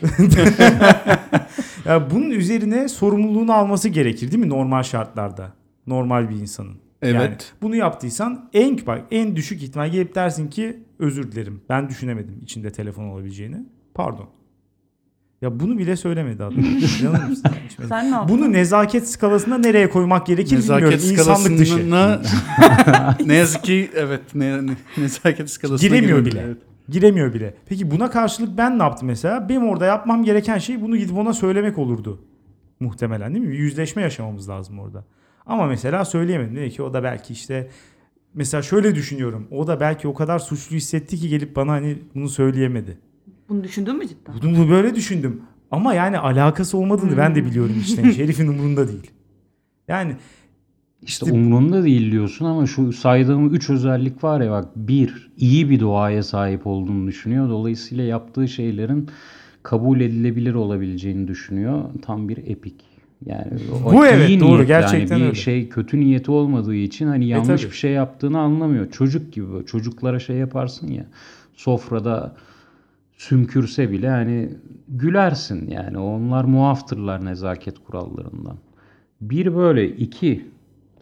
ya 1.85 2.11
bunun 2.11 2.31
üzerine 2.31 2.89
sorumluluğunu 2.89 3.53
alması 3.53 3.89
gerekir 3.89 4.31
değil 4.31 4.45
mi 4.45 4.49
normal 4.49 4.83
şartlarda? 4.83 5.53
Normal 5.87 6.31
bir 6.31 6.37
insanın. 6.37 6.84
Evet. 7.05 7.15
Yani 7.15 7.37
bunu 7.63 7.77
yaptıysan 7.77 8.51
en 8.53 8.87
bak 8.87 9.05
en 9.11 9.37
düşük 9.37 9.63
ihtimal 9.63 9.91
gelip 9.91 10.15
dersin 10.15 10.51
ki 10.51 10.83
özür 10.99 11.33
dilerim. 11.33 11.63
Ben 11.69 11.89
düşünemedim 11.89 12.41
içinde 12.43 12.73
telefon 12.73 13.05
olabileceğini. 13.05 13.57
Pardon. 13.95 14.29
Ya 15.43 15.61
bunu 15.61 15.79
bile 15.79 15.97
söylemedi 15.97 16.45
adam. 16.45 16.59
İnanır 17.01 17.29
mısın? 17.29 17.51
Sen 17.89 18.11
ne 18.11 18.15
yaptın? 18.15 18.39
Bunu 18.39 18.53
nezaket 18.53 19.09
skalasına 19.09 19.59
nereye 19.59 19.91
koymak 19.91 20.27
gerekir 20.27 20.59
bilmiyorum. 20.59 20.91
Nezaket 20.91 21.19
İnsanlık 21.19 21.59
dışı. 21.59 21.91
ne 23.29 23.35
yazık 23.35 23.65
ki 23.65 23.91
evet 23.95 24.21
ne, 24.35 24.67
ne, 24.67 24.73
nezaket 24.97 25.51
skalasına 25.51 25.89
Giremiyor 25.89 26.25
bile. 26.25 26.41
Evet. 26.47 26.59
Giremiyor 26.89 27.35
bile. 27.35 27.55
Peki 27.67 27.91
buna 27.91 28.11
karşılık 28.11 28.59
ben 28.59 28.79
ne 28.79 28.83
yaptım 28.83 29.09
mesela? 29.09 29.49
Benim 29.49 29.69
orada 29.69 29.87
yapmam 29.87 30.25
gereken 30.25 30.59
şey 30.59 30.81
bunu 30.81 30.97
gidip 30.97 31.17
ona 31.17 31.33
söylemek 31.33 31.79
olurdu. 31.79 32.21
Muhtemelen 32.81 33.35
değil 33.35 33.45
mi? 33.45 33.53
Bir 33.53 33.59
yüzleşme 33.59 34.03
yaşamamız 34.03 34.49
lazım 34.49 34.79
orada. 34.79 35.05
Ama 35.47 35.67
mesela 35.67 36.05
söyleyemedim. 36.05 36.57
Dedi 36.57 36.71
ki 36.71 36.83
o 36.83 36.95
da 36.95 37.03
belki 37.03 37.33
işte 37.33 37.69
mesela 38.35 38.63
şöyle 38.63 38.95
düşünüyorum. 38.95 39.49
O 39.51 39.67
da 39.67 39.81
belki 39.81 40.09
o 40.09 40.15
kadar 40.15 40.39
suçlu 40.39 40.77
hissetti 40.77 41.17
ki 41.17 41.29
gelip 41.29 41.57
bana 41.57 41.73
hani 41.73 41.99
bunu 42.15 42.29
söyleyemedi. 42.29 42.99
Bunu 43.49 43.65
düşündün 43.65 43.97
mü 43.97 44.09
cidden? 44.09 44.35
Bunu 44.43 44.71
böyle 44.71 44.95
düşündüm. 44.95 45.43
Ama 45.71 45.95
yani 45.95 46.19
alakası 46.19 46.79
olmadığını 46.79 47.17
ben 47.17 47.35
de 47.35 47.45
biliyorum 47.47 47.75
işte. 47.81 48.13
Şerif'in 48.13 48.47
umurunda 48.49 48.89
değil. 48.89 49.11
Yani 49.89 50.17
İşte 51.03 51.27
İşte- 51.27 51.39
umrunda 51.39 51.85
değil 51.85 52.13
diyorsun 52.13 52.45
ama 52.45 52.67
şu 52.67 52.93
saydığım 52.93 53.55
üç 53.55 53.71
özellik 53.71 54.25
var 54.25 54.41
ya 54.41 54.51
bak 54.51 54.69
bir 54.77 55.31
iyi 55.37 55.71
bir 55.71 55.81
doğaya 55.81 56.23
sahip 56.23 56.67
olduğunu 56.67 57.07
düşünüyor. 57.07 57.49
Dolayısıyla 57.49 58.05
yaptığı 58.05 58.49
şeylerin 58.49 59.09
kabul 59.63 60.01
edilebilir 60.01 60.55
olabileceğini 60.55 61.29
düşünüyor. 61.29 61.85
Tam 62.03 62.29
bir 62.29 62.37
epik. 62.37 62.94
Yani 63.27 63.47
o 63.87 63.93
Bu 63.93 64.07
evet, 64.07 64.41
doğru, 64.41 64.49
niyetli, 64.51 64.67
gerçekten 64.67 65.15
hani 65.15 65.23
bir 65.23 65.29
öyle. 65.29 65.35
şey 65.35 65.69
kötü 65.69 66.01
niyeti 66.01 66.31
olmadığı 66.31 66.75
için 66.75 67.07
hani 67.07 67.27
yanlış 67.27 67.63
tabii. 67.63 67.71
bir 67.71 67.77
şey 67.77 67.91
yaptığını 67.93 68.39
anlamıyor. 68.41 68.91
Çocuk 68.91 69.33
gibi 69.33 69.53
böyle. 69.53 69.67
çocuklara 69.67 70.19
şey 70.19 70.37
yaparsın 70.37 70.89
ya 70.89 71.07
sofrada 71.55 72.37
sümkürse 73.17 73.91
bile 73.91 74.09
hani 74.09 74.49
gülersin 74.89 75.71
yani 75.71 75.99
onlar 75.99 76.45
muaftırlar 76.45 77.25
nezaket 77.25 77.79
kurallarından. 77.79 78.57
Bir 79.21 79.57
böyle 79.57 79.89
iki 79.89 80.47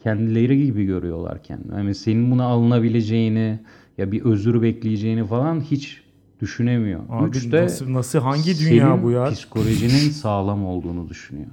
kendileri 0.03 0.67
gibi 0.67 0.85
görüyorlar 0.85 1.43
kendini. 1.43 1.75
Yani 1.75 1.95
senin 1.95 2.31
buna 2.31 2.45
alınabileceğini 2.45 3.59
ya 3.99 4.13
bir 4.13 4.25
özür 4.25 4.63
bekleyeceğini 4.63 5.25
falan 5.27 5.61
hiç 5.61 6.03
düşünemiyor. 6.41 7.01
abi 7.09 7.29
Üç 7.29 7.53
de 7.53 7.65
nasıl, 7.65 7.93
nasıl 7.93 8.19
hangi 8.19 8.59
dünya 8.59 9.03
bu 9.03 9.11
ya? 9.11 9.25
psikolojinin 9.25 10.11
sağlam 10.11 10.67
olduğunu 10.67 11.09
düşünüyor. 11.09 11.51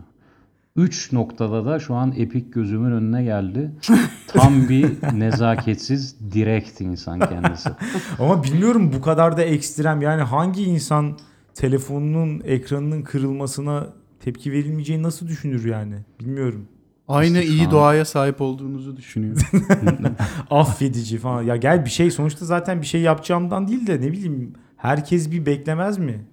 Üç 0.79 1.11
noktada 1.11 1.65
da 1.65 1.79
şu 1.79 1.95
an 1.95 2.13
epik 2.17 2.53
gözümün 2.53 2.91
önüne 2.91 3.23
geldi. 3.23 3.71
Tam 4.27 4.69
bir 4.69 4.91
nezaketsiz, 5.19 6.15
direkt 6.33 6.81
insan 6.81 7.19
kendisi. 7.19 7.69
Ama 8.19 8.43
bilmiyorum 8.43 8.91
bu 8.95 9.01
kadar 9.01 9.37
da 9.37 9.41
ekstrem. 9.43 10.01
Yani 10.01 10.21
hangi 10.21 10.63
insan 10.63 11.17
telefonunun 11.55 12.41
ekranının 12.45 13.01
kırılmasına 13.01 13.87
tepki 14.19 14.51
verilmeyeceğini 14.51 15.03
nasıl 15.03 15.27
düşünür 15.27 15.65
yani? 15.65 15.95
Bilmiyorum. 16.19 16.67
Aynı 17.07 17.39
İşte 17.39 17.53
iyi 17.53 17.65
an- 17.65 17.71
doğaya 17.71 18.05
sahip 18.05 18.41
olduğunuzu 18.41 18.97
düşünüyor. 18.97 19.37
Affedici 20.49 21.17
falan. 21.17 21.43
Ya 21.43 21.55
gel 21.55 21.85
bir 21.85 21.89
şey 21.89 22.11
sonuçta 22.11 22.45
zaten 22.45 22.81
bir 22.81 22.87
şey 22.87 23.01
yapacağımdan 23.01 23.67
değil 23.67 23.87
de 23.87 24.01
ne 24.01 24.11
bileyim 24.11 24.53
herkes 24.77 25.31
bir 25.31 25.45
beklemez 25.45 25.97
mi? 25.97 26.25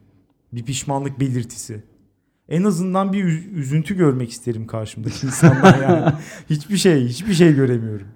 Bir 0.52 0.64
pişmanlık 0.64 1.20
belirtisi. 1.20 1.82
En 2.48 2.64
azından 2.64 3.12
bir 3.12 3.24
üz- 3.24 3.50
üzüntü 3.54 3.96
görmek 3.96 4.30
isterim 4.30 4.66
karşımdaki 4.66 5.26
insandan 5.26 5.82
yani. 5.82 6.12
hiçbir 6.50 6.76
şey, 6.76 7.06
hiçbir 7.08 7.34
şey 7.34 7.54
göremiyorum. 7.54 8.06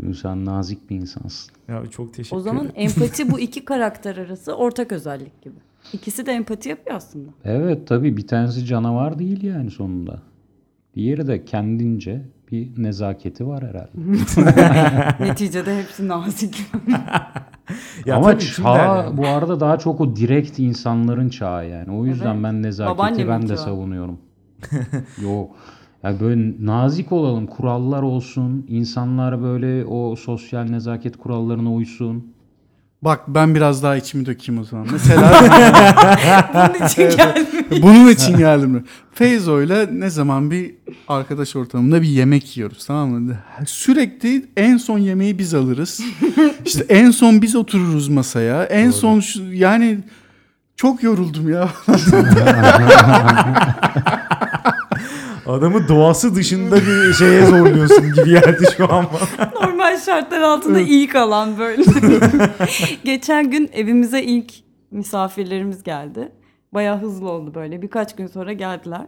Çünkü 0.00 0.18
sen 0.18 0.44
nazik 0.44 0.90
bir 0.90 0.96
insansın. 0.96 1.52
Ya 1.68 1.82
çok 1.90 2.14
teşekkür 2.14 2.36
O 2.36 2.40
zaman 2.40 2.64
ederim. 2.64 2.74
empati 2.76 3.30
bu 3.30 3.40
iki 3.40 3.64
karakter 3.64 4.16
arası 4.16 4.52
ortak 4.56 4.92
özellik 4.92 5.42
gibi. 5.42 5.54
İkisi 5.92 6.26
de 6.26 6.32
empati 6.32 6.68
yapıyor 6.68 6.96
aslında. 6.96 7.28
Evet 7.44 7.86
tabii 7.88 8.16
bir 8.16 8.26
tanesi 8.26 8.64
canavar 8.66 9.18
değil 9.18 9.42
yani 9.44 9.70
sonunda. 9.70 10.22
Diğeri 10.94 11.26
de 11.26 11.44
kendince 11.44 12.22
bir 12.52 12.82
nezaketi 12.82 13.46
var 13.46 13.64
herhalde. 13.64 13.90
Neticede 15.24 15.78
hepsi 15.82 16.08
nazik. 16.08 16.62
Ya 18.06 18.16
Ama 18.16 18.38
çağ 18.38 18.76
yani? 18.78 19.16
bu 19.16 19.28
arada 19.28 19.60
daha 19.60 19.78
çok 19.78 20.00
o 20.00 20.16
direkt 20.16 20.58
insanların 20.58 21.28
çağı 21.28 21.68
yani. 21.68 21.90
O 21.92 22.06
yüzden 22.06 22.34
Evet. 22.34 22.44
ben 22.44 22.62
nezaketi 22.62 23.28
ben 23.28 23.42
de 23.42 23.46
çağı. 23.46 23.56
savunuyorum. 23.58 24.18
Yok. 25.22 25.50
Yani 26.02 26.20
böyle 26.20 26.66
nazik 26.66 27.12
olalım, 27.12 27.46
kurallar 27.46 28.02
olsun, 28.02 28.64
insanlar 28.68 29.42
böyle 29.42 29.84
o 29.86 30.16
sosyal 30.16 30.62
nezaket 30.64 31.16
kurallarına 31.16 31.72
uysun. 31.72 32.32
Bak 33.02 33.20
ben 33.28 33.54
biraz 33.54 33.82
daha 33.82 33.96
içimi 33.96 34.26
dökeyim 34.26 34.60
o 34.60 34.64
zaman. 34.64 34.86
Mesela 34.92 35.32
Bunun 36.54 36.86
için 36.86 37.10
geldim. 37.16 37.46
bunun 37.82 38.08
için 38.08 38.38
geldim. 38.38 38.84
Feyzo 39.14 39.62
ile 39.62 39.88
ne 39.92 40.10
zaman 40.10 40.50
bir 40.50 40.74
arkadaş 41.08 41.56
ortamında 41.56 42.02
bir 42.02 42.08
yemek 42.08 42.56
yiyoruz 42.56 42.86
tamam 42.86 43.08
mı? 43.10 43.36
Sürekli 43.66 44.46
en 44.56 44.76
son 44.76 44.98
yemeği 44.98 45.38
biz 45.38 45.54
alırız. 45.54 46.00
İşte 46.64 46.84
en 46.88 47.10
son 47.10 47.42
biz 47.42 47.56
otururuz 47.56 48.08
masaya. 48.08 48.64
En 48.64 48.90
son 48.90 49.20
şu, 49.20 49.52
yani 49.52 49.98
çok 50.76 51.02
yoruldum 51.02 51.52
ya. 51.52 51.68
Adamı 55.48 55.88
doğası 55.88 56.34
dışında 56.34 56.76
bir 56.76 57.12
şeye 57.12 57.46
zorluyorsun 57.46 58.12
gibi 58.12 58.30
geldi 58.30 58.64
şu 58.76 58.92
an. 58.92 59.06
Normal 59.62 59.98
şartlar 59.98 60.40
altında 60.40 60.80
ilk 60.80 61.14
alan 61.14 61.58
böyle. 61.58 61.82
Geçen 63.04 63.50
gün 63.50 63.70
evimize 63.72 64.22
ilk 64.22 64.52
misafirlerimiz 64.90 65.82
geldi. 65.82 66.32
Bayağı 66.74 66.98
hızlı 66.98 67.30
oldu 67.30 67.54
böyle. 67.54 67.82
Birkaç 67.82 68.16
gün 68.16 68.26
sonra 68.26 68.52
geldiler 68.52 69.06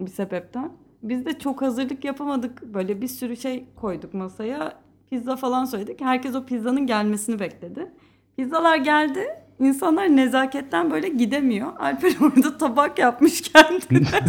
bir 0.00 0.10
sebepten. 0.10 0.72
Biz 1.02 1.26
de 1.26 1.38
çok 1.38 1.62
hazırlık 1.62 2.04
yapamadık. 2.04 2.62
Böyle 2.62 3.00
bir 3.00 3.08
sürü 3.08 3.36
şey 3.36 3.64
koyduk 3.76 4.14
masaya. 4.14 4.72
Pizza 5.10 5.36
falan 5.36 5.64
söyledik. 5.64 6.00
Herkes 6.00 6.34
o 6.34 6.46
pizzanın 6.46 6.86
gelmesini 6.86 7.40
bekledi. 7.40 7.92
Pizzalar 8.36 8.76
geldi. 8.76 9.26
İnsanlar 9.60 10.16
nezaketten 10.16 10.90
böyle 10.90 11.08
gidemiyor. 11.08 11.68
Alper 11.80 12.12
orada 12.20 12.58
tabak 12.58 12.98
yapmış 12.98 13.40
kendine. 13.40 14.06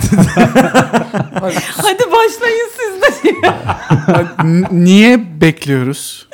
Hadi 1.72 2.04
başlayın 2.12 2.70
siz 2.78 3.02
de 3.02 3.34
Niye 4.72 5.42
bekliyoruz? 5.42 6.30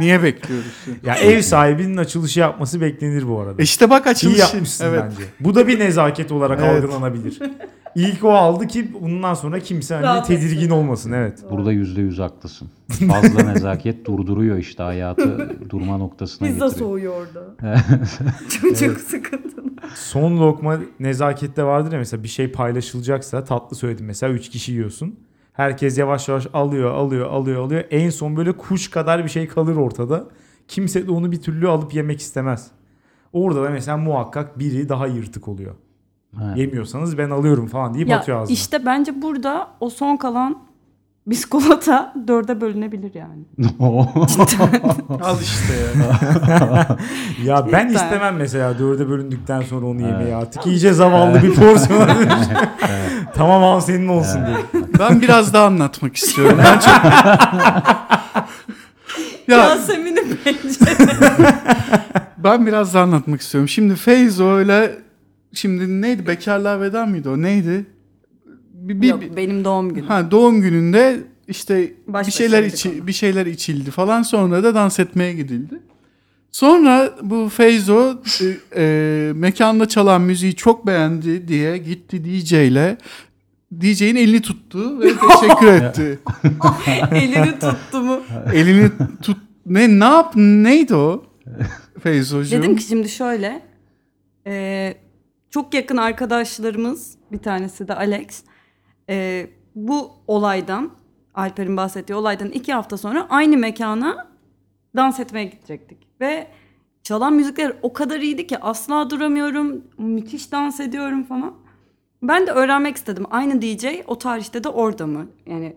Niye 0.00 0.22
bekliyoruz? 0.22 0.72
Ya 1.06 1.14
ev 1.14 1.40
sahibinin 1.42 1.96
açılışı 1.96 2.40
yapması 2.40 2.80
beklenir 2.80 3.28
bu 3.28 3.40
arada. 3.40 3.62
İşte 3.62 3.90
bak 3.90 4.06
İyi 4.06 4.08
açılış. 4.10 4.38
yapmışsın 4.38 4.84
Evet. 4.88 5.02
bence. 5.04 5.22
Bu 5.40 5.54
da 5.54 5.66
bir 5.68 5.78
nezaket 5.78 6.32
olarak 6.32 6.60
Evet. 6.64 6.84
algılanabilir. 6.84 7.38
İlk 7.94 8.24
o 8.24 8.30
aldı 8.30 8.66
ki 8.66 8.92
bundan 9.00 9.34
sonra 9.34 9.60
kimse 9.60 9.94
hani 9.94 10.04
Rahat 10.04 10.26
tedirgin 10.26 10.56
etsin. 10.56 10.70
olmasın. 10.70 11.12
Evet. 11.12 11.44
Burada 11.50 11.72
yüzde 11.72 12.00
yüz 12.00 12.18
haklısın. 12.18 12.68
Fazla 13.08 13.42
nezaket 13.52 14.06
durduruyor 14.06 14.56
işte 14.56 14.82
hayatı 14.82 15.50
durma 15.70 15.96
noktasına 15.96 16.48
Pizza 16.48 16.66
getiriyor. 16.66 16.88
soğuyor 16.88 17.14
orada. 17.16 17.76
Çocuk 18.60 19.00
sıkıntılı. 19.00 19.70
Son 19.94 20.38
lokma 20.40 20.78
nezakette 21.00 21.64
vardır 21.64 21.92
ya 21.92 21.98
mesela 21.98 22.22
bir 22.22 22.28
şey 22.28 22.52
paylaşılacaksa 22.52 23.44
tatlı 23.44 23.76
söyledim 23.76 24.06
mesela 24.06 24.32
3 24.32 24.48
kişi 24.50 24.72
yiyorsun. 24.72 25.18
Herkes 25.52 25.98
yavaş 25.98 26.28
yavaş 26.28 26.46
alıyor, 26.52 26.90
alıyor, 26.94 27.30
alıyor, 27.30 27.64
alıyor. 27.64 27.84
En 27.90 28.10
son 28.10 28.36
böyle 28.36 28.52
kuş 28.52 28.90
kadar 28.90 29.24
bir 29.24 29.28
şey 29.30 29.48
kalır 29.48 29.76
ortada. 29.76 30.24
Kimse 30.68 31.06
de 31.06 31.10
onu 31.10 31.32
bir 31.32 31.40
türlü 31.40 31.68
alıp 31.68 31.94
yemek 31.94 32.20
istemez. 32.20 32.70
Orada 33.32 33.62
da 33.62 33.70
mesela 33.70 33.96
muhakkak 33.96 34.58
biri 34.58 34.88
daha 34.88 35.06
yırtık 35.06 35.48
oluyor. 35.48 35.74
Ha. 36.38 36.52
Yemiyorsanız 36.56 37.18
ben 37.18 37.30
alıyorum 37.30 37.66
falan 37.66 37.94
deyip 37.94 38.08
Ya 38.08 38.18
atıyor 38.18 38.40
ağzına. 38.42 38.54
işte 38.54 38.86
bence 38.86 39.22
burada 39.22 39.68
o 39.80 39.90
son 39.90 40.16
kalan 40.16 40.58
biskolata 41.26 42.14
dörde 42.28 42.60
bölünebilir 42.60 43.14
yani. 43.14 43.42
Al 45.22 45.36
işte 45.40 45.74
ya. 45.74 46.96
Ya 47.44 47.66
ben 47.72 47.88
Cidden. 47.88 48.04
istemem 48.04 48.36
mesela 48.36 48.78
dörde 48.78 49.08
bölündükten 49.08 49.60
sonra 49.62 49.86
onu 49.86 50.00
yemeyi 50.02 50.34
artık. 50.34 50.66
İyice 50.66 50.92
zavallı 50.92 51.42
bir 51.42 51.54
porsiyon. 51.54 52.08
tamam 53.34 53.64
al 53.64 53.80
senin 53.80 54.08
olsun 54.08 54.40
diye. 54.46 54.84
Ben 54.98 55.20
biraz 55.20 55.52
daha 55.54 55.66
anlatmak 55.66 56.16
istiyorum. 56.16 56.58
Ben 56.64 56.78
çok... 56.78 57.04
ya 59.48 59.58
Yasemin'in 59.58 60.38
pencere. 60.44 60.96
ben 62.38 62.66
biraz 62.66 62.94
daha 62.94 63.02
anlatmak 63.02 63.40
istiyorum. 63.40 63.68
Şimdi 63.68 63.94
Feyzo 63.96 64.60
ile 64.60 64.98
şimdi 65.54 66.00
neydi? 66.02 66.26
Bekarlığa 66.26 66.80
veda 66.80 67.06
mıydı 67.06 67.30
o? 67.30 67.42
Neydi? 67.42 67.86
bir, 68.74 69.00
bir- 69.02 69.08
Yok 69.08 69.22
benim 69.36 69.64
doğum 69.64 69.94
günüm. 69.94 70.06
ha 70.08 70.30
doğum 70.30 70.60
gününde 70.60 71.20
işte 71.48 71.92
Baş 72.06 72.26
bir 72.26 72.32
şeyler 72.32 72.62
içi, 72.62 73.06
bir 73.06 73.12
şeyler 73.12 73.46
içildi 73.46 73.90
falan 73.90 74.22
sonra 74.22 74.62
da 74.62 74.74
dans 74.74 74.98
etmeye 75.00 75.32
gidildi. 75.32 75.74
Sonra 76.52 77.10
bu 77.22 77.48
Feyzo 77.48 78.14
e, 78.40 78.46
e, 78.82 79.32
mekanda 79.34 79.88
çalan 79.88 80.20
müziği 80.22 80.54
çok 80.54 80.86
beğendi 80.86 81.48
diye 81.48 81.78
gitti 81.78 82.24
DJ 82.24 82.52
ile 82.52 82.96
DJ'in 83.80 84.16
elini 84.16 84.42
tuttu 84.42 85.00
ve 85.00 85.08
teşekkür 85.40 85.66
etti. 85.66 86.18
Elini 87.12 87.58
tuttu 87.58 88.00
mu? 88.02 88.20
elini 88.54 88.90
tut 89.22 89.36
ne 89.66 90.00
ne 90.00 90.04
yap 90.04 90.32
neydi 90.36 90.94
o? 90.94 91.24
Feyzocuğum. 92.02 92.58
Dedim 92.62 92.76
ki 92.76 92.82
şimdi 92.84 93.08
şöyle. 93.08 93.62
e, 94.46 94.94
çok 95.52 95.74
yakın 95.74 95.96
arkadaşlarımız 95.96 97.16
bir 97.32 97.38
tanesi 97.38 97.88
de 97.88 97.94
Alex. 97.94 98.42
e, 99.10 99.46
bu 99.74 100.10
olaydan 100.26 100.90
Alper'in 101.34 101.76
bahsettiği 101.76 102.16
olaydan 102.16 102.48
iki 102.48 102.72
hafta 102.72 102.96
sonra 102.96 103.26
aynı 103.30 103.56
mekana 103.56 104.26
dans 104.96 105.20
etmeye 105.20 105.44
gidecektik. 105.44 105.98
Ve 106.20 106.46
çalan 107.02 107.32
müzikler 107.32 107.72
o 107.82 107.92
kadar 107.92 108.20
iyiydi 108.20 108.46
ki 108.46 108.58
asla 108.58 109.10
duramıyorum. 109.10 109.84
Müthiş 109.98 110.52
dans 110.52 110.80
ediyorum 110.80 111.24
falan. 111.24 111.54
Ben 112.22 112.46
de 112.46 112.50
öğrenmek 112.50 112.96
istedim. 112.96 113.24
Aynı 113.30 113.62
DJ 113.62 113.86
o 114.06 114.18
tarihte 114.18 114.64
de 114.64 114.68
orada 114.68 115.06
mı? 115.06 115.26
Yani 115.46 115.76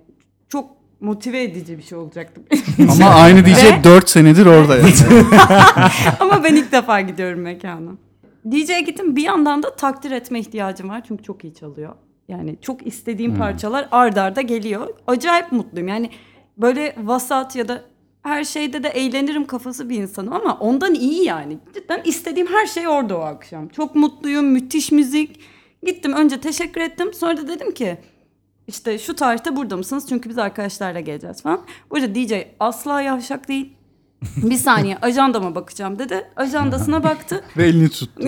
çok 0.49 0.69
motive 0.99 1.43
edici 1.43 1.77
bir 1.77 1.83
şey 1.83 1.97
olacaktı. 1.97 2.41
Ama 2.91 3.09
aynı 3.09 3.45
DJ 3.45 3.63
Ve- 3.63 3.83
4 3.83 4.09
senedir 4.09 4.45
orada 4.45 4.77
yani. 4.77 4.89
Ama 6.19 6.43
ben 6.43 6.55
ilk 6.55 6.71
defa 6.71 7.01
gidiyorum 7.01 7.39
mekana. 7.41 7.91
DJ'ye 8.51 8.81
gittim 8.81 9.15
bir 9.15 9.23
yandan 9.23 9.63
da 9.63 9.75
takdir 9.75 10.11
etme 10.11 10.39
ihtiyacım 10.39 10.89
var 10.89 11.03
çünkü 11.07 11.23
çok 11.23 11.43
iyi 11.43 11.53
çalıyor. 11.53 11.95
Yani 12.27 12.57
çok 12.61 12.87
istediğim 12.87 13.37
parçalar 13.37 13.87
ard 13.91 14.17
arda 14.17 14.41
geliyor. 14.41 14.87
Acayip 15.07 15.51
mutluyum. 15.51 15.87
Yani 15.87 16.09
böyle 16.57 16.95
vasat 16.97 17.55
ya 17.55 17.67
da 17.67 17.81
her 18.23 18.43
şeyde 18.43 18.83
de 18.83 18.87
eğlenirim 18.87 19.47
kafası 19.47 19.89
bir 19.89 19.97
insanım 19.97 20.33
ama 20.33 20.57
ondan 20.59 20.93
iyi 20.93 21.23
yani. 21.23 21.57
Cidden 21.73 22.01
istediğim 22.05 22.47
her 22.47 22.65
şey 22.65 22.87
orada 22.87 23.17
o 23.17 23.21
akşam. 23.21 23.67
Çok 23.67 23.95
mutluyum, 23.95 24.45
müthiş 24.45 24.91
müzik. 24.91 25.39
Gittim 25.83 26.13
önce 26.13 26.41
teşekkür 26.41 26.81
ettim. 26.81 27.13
Sonra 27.13 27.37
da 27.37 27.47
dedim 27.47 27.71
ki 27.71 27.97
işte 28.67 28.99
şu 28.99 29.15
tarihte 29.15 29.55
burada 29.55 29.77
mısınız? 29.77 30.05
Çünkü 30.09 30.29
biz 30.29 30.37
arkadaşlarla 30.37 30.99
geleceğiz 30.99 31.41
falan. 31.41 31.61
Bu 31.91 31.95
arada 31.95 32.15
DJ 32.15 32.33
asla 32.59 33.01
yavşak 33.01 33.47
değil. 33.47 33.74
Bir 34.37 34.57
saniye 34.57 34.97
ajandama 35.01 35.55
bakacağım 35.55 35.99
dedi. 35.99 36.27
Ajandasına 36.35 37.03
baktı 37.03 37.43
Ve 37.57 37.67
elini 37.67 37.89
tuttu. 37.89 38.23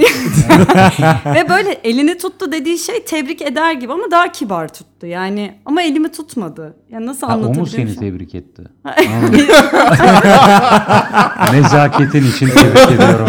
ve 1.26 1.50
böyle 1.50 1.72
elini 1.72 2.18
tuttu 2.18 2.52
dediği 2.52 2.78
şey 2.78 3.06
tebrik 3.06 3.42
eder 3.42 3.72
gibi 3.74 3.94
ama 3.94 4.12
daha 4.12 4.32
kibar 4.32 4.68
tuttu. 4.68 5.06
Yani 5.08 5.60
ama 5.66 5.82
elimi 5.82 6.12
tutmadı. 6.12 6.76
Yani 6.90 7.06
nasıl 7.06 7.28
Ha, 7.28 7.36
o 7.36 7.40
mu 7.40 7.46
anlatabilirim? 7.46 7.90
seni 7.90 7.90
an? 7.90 7.96
tebrik 8.12 8.36
etti? 8.36 8.62
Nezaketin 11.54 12.28
için 12.32 12.50
tebrik 12.50 12.92
ediyorum. 12.92 13.28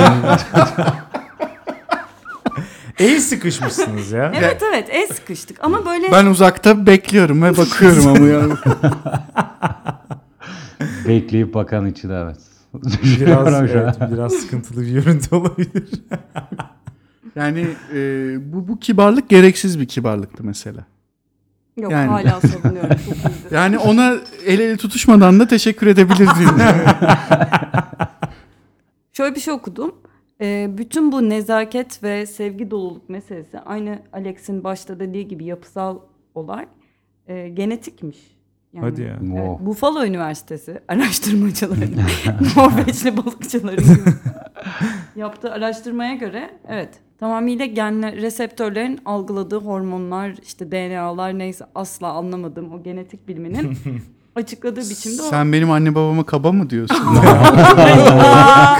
El 2.99 3.21
sıkışmışsınız 3.21 4.13
ya. 4.13 4.33
Evet 4.37 4.63
evet 4.71 4.89
el 4.91 5.07
sıkıştık 5.07 5.65
ama 5.65 5.87
böyle 5.87 6.13
Ben 6.13 6.27
uzakta 6.27 6.87
bekliyorum 6.87 7.43
ve 7.43 7.57
bakıyorum 7.57 8.07
ama 8.07 8.27
yani. 8.27 8.53
Bekleyip 11.09 11.55
bakan 11.55 11.87
için 11.87 12.11
evet. 12.11 12.37
Biraz, 13.21 13.55
evet, 13.71 13.97
biraz 14.13 14.33
sıkıntılı 14.33 14.83
bir 14.83 14.93
görüntü 14.93 15.35
olabilir. 15.35 15.91
Yani 17.37 17.67
e, 17.95 17.99
bu, 18.53 18.69
bu 18.69 18.79
kibarlık 18.79 19.29
gereksiz 19.29 19.81
bir 19.81 19.87
kibarlıktı 19.87 20.45
mesela. 20.45 20.87
yok 21.77 21.93
yani. 21.93 22.09
hala 22.09 22.41
savunuyorum. 22.41 22.97
Yani 23.51 23.79
ona 23.79 24.15
el 24.47 24.61
ele 24.61 24.77
tutuşmadan 24.77 25.41
da 25.41 25.47
teşekkür 25.47 25.87
edebilirdim. 25.87 26.65
Şöyle 29.13 29.35
bir 29.35 29.41
şey 29.41 29.55
okudum. 29.55 29.95
Ee, 30.41 30.71
bütün 30.79 31.13
bu 31.13 31.29
nezaket 31.29 32.03
ve 32.03 32.27
sevgi 32.27 32.71
doluluk 32.71 33.09
meselesi 33.09 33.61
aynı 33.61 34.03
Alex'in 34.13 34.65
başta 34.65 35.01
dediği 35.01 35.29
gibi 35.29 35.45
yapısal 35.45 35.99
olay 36.35 36.67
e, 37.27 37.49
genetikmiş. 37.49 38.38
Yani, 38.73 38.85
Hadi 38.85 39.03
ya. 39.03 39.09
Evet, 39.09 39.21
Wow. 39.21 39.67
Buffalo 39.67 40.05
Üniversitesi 40.05 40.81
araştırmacıları, 40.89 41.81
Norveçli 42.57 43.17
balıkçıların 43.17 43.85
yaptığı 45.17 45.53
araştırmaya 45.53 46.15
göre 46.15 46.51
evet 46.69 46.89
tamamıyla 47.21 47.67
genler, 47.67 48.17
reseptörlerin 48.17 49.01
algıladığı 49.05 49.61
hormonlar, 49.61 50.35
işte 50.43 50.73
DNA'lar 50.73 51.39
neyse 51.39 51.65
asla 51.75 52.13
anlamadığım 52.13 52.73
o 52.73 52.83
genetik 52.83 53.29
biliminin 53.29 53.79
açıkladığı 54.37 54.81
biçimde 54.91 55.23
o. 55.23 55.25
Sen 55.25 55.53
benim 55.53 55.71
anne 55.71 55.95
babama 55.95 56.25
kaba 56.25 56.53
mı 56.53 56.71
diyorsun? 56.71 57.07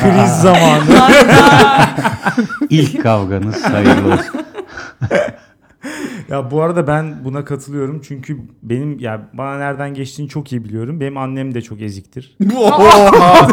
Kriz 0.01 0.31
zamanı. 0.43 1.13
İlk 2.71 3.03
kavganız 3.03 3.65
hayırlı 3.65 4.13
olsun. 4.15 4.41
Ya 6.29 6.51
bu 6.51 6.63
arada 6.63 6.87
ben 6.87 7.25
buna 7.25 7.45
katılıyorum 7.45 8.01
çünkü 8.05 8.39
benim 8.63 8.99
ya 8.99 9.29
bana 9.33 9.59
nereden 9.59 9.95
geçtiğini 9.95 10.29
çok 10.29 10.53
iyi 10.53 10.65
biliyorum. 10.65 11.01
Benim 11.01 11.17
annem 11.17 11.55
de 11.55 11.63
çok 11.63 11.83
eziktir. 11.83 12.37
Oha! 12.57 13.49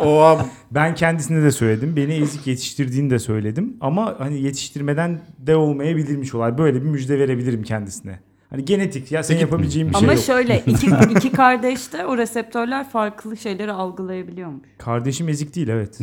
Oha! 0.02 0.46
Ben 0.70 0.94
kendisine 0.94 1.42
de 1.42 1.50
söyledim. 1.50 1.96
Beni 1.96 2.12
ezik 2.12 2.46
yetiştirdiğini 2.46 3.10
de 3.10 3.18
söyledim. 3.18 3.76
Ama 3.80 4.14
hani 4.18 4.40
yetiştirmeden 4.40 5.20
de 5.38 5.56
olmayabilirmiş 5.56 6.34
olay. 6.34 6.58
Böyle 6.58 6.82
bir 6.82 6.88
müjde 6.88 7.18
verebilirim 7.18 7.62
kendisine. 7.62 8.18
Hani 8.50 8.64
genetik 8.64 9.12
ya 9.12 9.22
senin 9.22 9.40
yapabileceğin 9.40 9.88
bir 9.88 9.94
şey 9.94 10.04
Ama 10.04 10.12
yok. 10.12 10.22
şöyle 10.22 10.58
iki, 10.66 10.86
iki 11.10 11.32
kardeşte 11.32 12.06
o 12.06 12.16
reseptörler 12.16 12.88
farklı 12.90 13.36
şeyleri 13.36 13.72
algılayabiliyormuş. 13.72 14.66
Kardeşim 14.78 15.28
ezik 15.28 15.56
değil 15.56 15.68
evet. 15.68 15.98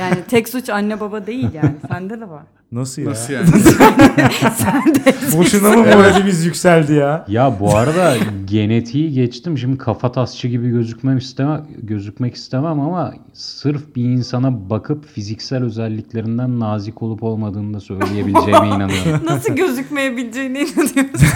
Yani 0.00 0.16
tek 0.28 0.48
suç 0.48 0.68
anne 0.70 1.00
baba 1.00 1.26
değil 1.26 1.48
yani. 1.54 1.74
Sende 1.88 2.20
de 2.20 2.28
var. 2.28 2.42
Nasıl 2.72 3.02
ya? 3.02 3.10
Nasıl 3.10 3.32
yani? 3.32 3.46
Sen 4.56 4.94
de 4.94 5.14
Boşuna 5.38 5.70
mı 5.70 5.76
moralimiz 5.76 6.44
yükseldi 6.44 6.92
ya? 6.92 7.24
Ya 7.28 7.56
bu 7.60 7.76
arada 7.76 8.14
genetiği 8.44 9.12
geçtim. 9.12 9.58
Şimdi 9.58 9.78
kafa 9.78 10.12
tasçı 10.12 10.48
gibi 10.48 10.70
gözükmem 10.70 11.16
istemem, 11.18 11.66
gözükmek 11.82 12.34
istemem 12.34 12.80
ama 12.80 13.14
sırf 13.32 13.96
bir 13.96 14.04
insana 14.04 14.70
bakıp 14.70 15.06
fiziksel 15.08 15.62
özelliklerinden 15.64 16.60
nazik 16.60 17.02
olup 17.02 17.22
olmadığını 17.22 17.74
da 17.74 17.80
söyleyebileceğime 17.80 18.66
inanıyorum. 18.76 19.20
nasıl 19.26 19.54
gözükmeyebileceğine 19.56 20.60
inanıyorsun. 20.60 21.28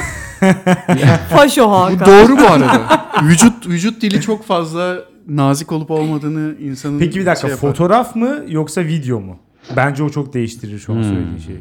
Faşo 1.31 1.67
Bu 1.67 1.73
Hakan. 1.73 2.07
doğru 2.07 2.37
bu 2.39 2.43
arada. 2.47 3.07
Vücut 3.23 3.67
vücut 3.69 4.03
dili 4.03 4.21
çok 4.21 4.45
fazla 4.45 4.97
nazik 5.29 5.73
olup 5.73 5.91
olmadığını 5.91 6.55
insanın 6.61 6.99
Peki 6.99 7.21
bir 7.21 7.27
dakika 7.27 7.41
şey 7.49 7.51
yapar. 7.51 7.69
fotoğraf 7.69 8.17
mı 8.17 8.37
yoksa 8.49 8.85
video 8.85 9.21
mu? 9.21 9.37
Bence 9.77 10.03
o 10.03 10.09
çok 10.11 10.35
değiştirir 10.35 10.79
şu 10.79 10.93
an 10.93 10.97
Hmm. 10.97 11.03
söylediğin 11.05 11.39
şeyi. 11.39 11.59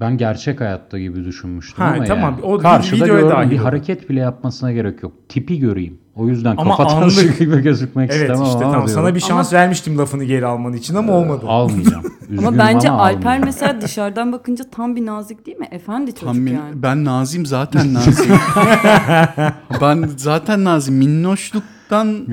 Ben 0.00 0.18
gerçek 0.18 0.60
hayatta 0.60 0.98
gibi 0.98 1.24
düşünmüştüm 1.24 1.84
Ha, 1.84 1.92
ama 1.96 2.04
tamam. 2.04 2.32
yani. 2.32 2.42
O 2.42 2.58
Karşıda 2.58 3.04
videoya 3.04 3.20
gördüm 3.20 3.36
dahil 3.36 3.50
bir 3.50 3.56
hareket 3.56 4.10
bile 4.10 4.20
yapmasına 4.20 4.72
gerek 4.72 5.02
yok. 5.02 5.12
Tipi 5.28 5.58
göreyim. 5.58 5.98
O 6.14 6.28
yüzden 6.28 6.54
Ama 6.56 6.76
kafa 6.76 6.96
anlık. 6.96 7.38
gibi 7.38 7.60
gözükmek 7.62 8.10
Evet 8.10 8.20
istemem 8.30 8.44
işte 8.44 8.64
ama 8.64 8.72
tamam 8.72 8.88
sana 8.88 9.14
bir 9.14 9.20
şans 9.20 9.52
vermiştim 9.52 9.98
lafını 9.98 10.24
geri 10.24 10.46
alman 10.46 10.72
için 10.72 10.94
ama 10.94 11.12
olmadı. 11.12 11.46
Almayacağım. 11.48 12.04
Ama 12.28 12.34
Üzgünüm 12.34 12.58
bence 12.58 12.90
ama 12.90 13.02
Alper 13.02 13.16
almayacağım. 13.18 13.44
mesela 13.44 13.80
dışarıdan 13.80 14.32
bakınca 14.32 14.64
tam 14.70 14.96
bir 14.96 15.06
nazik 15.06 15.46
değil 15.46 15.56
mi? 15.58 15.68
Efendi 15.70 16.10
çocuk 16.14 16.26
Tam 16.26 16.46
yani. 16.46 16.82
Ben 16.82 17.04
nazim 17.04 17.46
zaten 17.46 17.94
nazim. 17.94 18.34
ben 19.80 20.08
zaten 20.16 20.64
nazim. 20.64 20.94
Minnoşluktan 22.02 22.26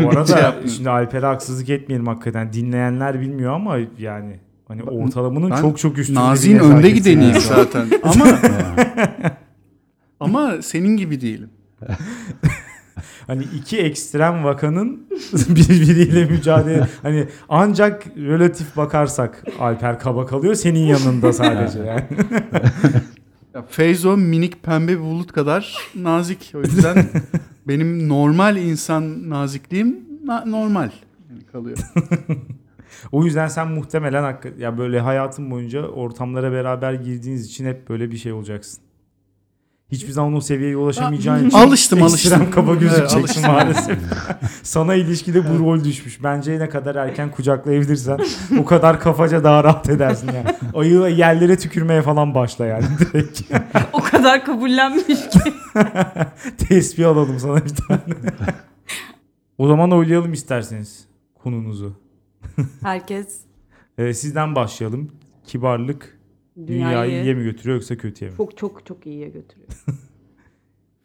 Bu 0.00 0.10
arada 0.10 0.26
Şey 0.62 0.70
şimdi 0.70 0.90
Alper'e 0.90 1.26
haksızlık 1.26 1.70
etmeyelim 1.70 2.06
hakikaten. 2.06 2.52
Dinleyenler 2.52 3.20
bilmiyor 3.20 3.52
ama 3.52 3.76
yani 3.98 4.40
hani 4.68 4.82
ortalamanın 4.82 5.50
ben 5.50 5.56
çok 5.60 5.78
çok 5.78 5.98
üstünde 5.98 6.18
bir 6.18 6.24
nazim 6.24 6.58
önde 6.58 6.90
gideniyim 6.90 7.30
yani 7.30 7.40
zaten. 7.40 7.86
Ama 8.02 8.26
ama 10.20 10.62
senin 10.62 10.96
gibi 10.96 11.20
değilim. 11.20 11.50
Hani 13.26 13.42
iki 13.42 13.78
ekstrem 13.78 14.44
vakanın 14.44 15.06
birbiriyle 15.32 16.24
mücadele 16.24 16.88
hani 17.02 17.26
ancak 17.48 18.06
relatif 18.16 18.76
bakarsak 18.76 19.44
Alper 19.60 19.98
kaba 19.98 20.26
kalıyor 20.26 20.54
senin 20.54 20.86
yanında 20.86 21.32
sadece 21.32 21.78
yani. 21.78 22.04
Ya 23.54 23.64
Feyzo 23.68 24.16
minik 24.16 24.62
pembe 24.62 24.92
bir 24.92 25.00
bulut 25.00 25.32
kadar 25.32 25.76
nazik. 25.94 26.52
O 26.54 26.60
yüzden 26.60 27.06
benim 27.68 28.08
normal 28.08 28.56
insan 28.56 29.30
nazikliğim 29.30 30.00
na- 30.24 30.44
normal 30.46 30.90
yani 31.30 31.44
kalıyor. 31.52 31.78
O 33.12 33.24
yüzden 33.24 33.48
sen 33.48 33.68
muhtemelen 33.68 34.38
ya 34.58 34.78
böyle 34.78 35.00
hayatın 35.00 35.50
boyunca 35.50 35.82
ortamlara 35.86 36.52
beraber 36.52 36.92
girdiğiniz 36.92 37.46
için 37.46 37.66
hep 37.66 37.88
böyle 37.88 38.10
bir 38.10 38.16
şey 38.16 38.32
olacaksın. 38.32 38.82
Hiçbir 39.92 40.12
zaman 40.12 40.34
o 40.34 40.40
seviyeye 40.40 40.76
ulaşamayacağın 40.76 41.48
için 41.48 41.58
Alıştım, 41.58 42.02
alıştım. 42.02 42.50
kaba 42.50 42.74
gözükeceksin 42.74 43.18
alıştım. 43.20 43.42
maalesef. 43.52 43.98
Sana 44.62 44.94
ilişkide 44.94 45.50
bu 45.54 45.58
rol 45.58 45.84
düşmüş. 45.84 46.22
Bence 46.22 46.58
ne 46.58 46.68
kadar 46.68 46.94
erken 46.94 47.30
kucaklayabilirsen 47.30 48.18
o 48.60 48.64
kadar 48.64 49.00
kafaca 49.00 49.44
daha 49.44 49.64
rahat 49.64 49.88
edersin 49.88 50.26
yani. 50.34 50.46
Ayıla 50.74 51.08
yerlere 51.08 51.58
tükürmeye 51.58 52.02
falan 52.02 52.34
başla 52.34 52.66
yani 52.66 52.84
direkt. 52.98 53.40
o 53.92 54.00
kadar 54.02 54.44
kabullenmiş 54.44 55.06
ki. 55.28 55.40
Tespih 56.68 57.08
alalım 57.08 57.38
sana 57.38 57.56
bir 57.64 57.74
tane. 57.74 58.00
o 59.58 59.68
zaman 59.68 59.90
oylayalım 59.92 60.32
isterseniz 60.32 61.04
konunuzu. 61.42 61.92
Herkes 62.82 63.28
Ee, 63.98 64.14
sizden 64.14 64.54
başlayalım. 64.54 65.10
Kibarlık 65.46 66.15
dünyayı, 66.56 66.68
dünyayı 66.68 67.22
iyiye 67.22 67.34
mi 67.34 67.44
götürüyor 67.44 67.74
yoksa 67.76 67.96
kötüye 67.96 68.30
mi? 68.30 68.36
çok 68.36 68.56
çok 68.56 68.86
çok 68.86 69.06
iyiye 69.06 69.28
götürüyor. 69.28 69.68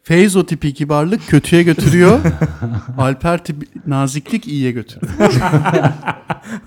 Feyzo 0.04 0.46
tipi 0.46 0.74
kibarlık 0.74 1.28
kötüye 1.28 1.64
götürüyor. 1.64 2.20
Alper 2.98 3.44
tipi 3.44 3.66
naziklik 3.88 4.48
iyiye 4.48 4.72
götürüyor. 4.72 5.32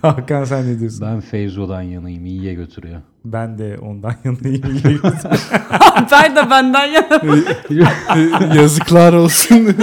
Hakan 0.02 0.44
sen 0.44 0.66
ne 0.74 0.78
diyorsun? 0.80 1.00
Ben 1.00 1.20
Feyzo'dan 1.20 1.82
yanayım. 1.82 2.26
iyiye 2.26 2.54
götürüyor. 2.54 3.00
Ben 3.24 3.58
de 3.58 3.78
ondan 3.78 4.14
yanayım. 4.24 4.62
iyiye 4.66 4.92
götürüyor. 4.92 5.50
Alper 5.80 6.36
de 6.36 6.50
benden 6.50 6.86
yana. 6.86 8.54
Yazıklar 8.54 9.12
olsun. 9.12 9.76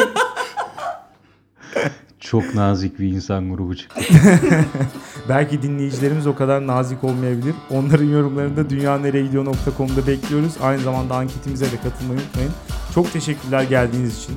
Çok 2.21 2.55
nazik 2.55 2.99
bir 2.99 3.07
insan 3.07 3.49
grubu 3.49 3.75
çıktı. 3.75 4.01
Belki 5.29 5.61
dinleyicilerimiz 5.61 6.27
o 6.27 6.35
kadar 6.35 6.67
nazik 6.67 7.03
olmayabilir. 7.03 7.55
Onların 7.69 8.05
yorumlarını 8.05 8.57
da 8.57 8.69
dünyanereyegidiyor.com'da 8.69 10.07
bekliyoruz. 10.07 10.53
Aynı 10.63 10.81
zamanda 10.81 11.15
anketimize 11.15 11.65
de 11.65 11.81
katılmayı 11.83 12.19
unutmayın. 12.19 12.51
Çok 12.95 13.13
teşekkürler 13.13 13.63
geldiğiniz 13.63 14.17
için. 14.17 14.35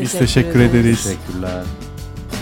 Biz 0.00 0.12
teşekkür 0.12 0.60
ederiz. 0.60 1.04
Teşekkürler. 1.04 1.64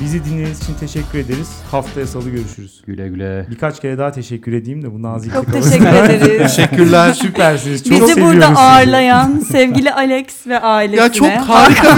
Bizi 0.01 0.25
dinlediğiniz 0.25 0.63
için 0.63 0.75
teşekkür 0.81 1.19
ederiz. 1.19 1.49
Haftaya 1.71 2.07
salı 2.07 2.31
görüşürüz. 2.31 2.83
Güle 2.87 3.09
güle. 3.09 3.47
Birkaç 3.51 3.81
kere 3.81 3.99
daha 3.99 4.13
teşekkür 4.13 4.53
edeyim 4.53 4.83
de 4.83 4.93
bu 4.95 5.03
naziklik 5.03 5.35
Çok 5.35 5.53
teşekkür 5.53 5.87
ederiz. 6.11 6.57
Teşekkürler. 6.57 7.13
Süpersiniz. 7.13 7.85
Çok 7.85 7.93
Bizi 7.93 8.07
seviyoruz 8.07 8.35
burada 8.35 8.47
sizi. 8.49 8.59
ağırlayan 8.61 9.39
sevgili 9.53 9.93
Alex 9.93 10.27
ve 10.47 10.61
ailesine. 10.61 11.01
Ya 11.03 11.13
çok 11.13 11.29
harika 11.49 11.97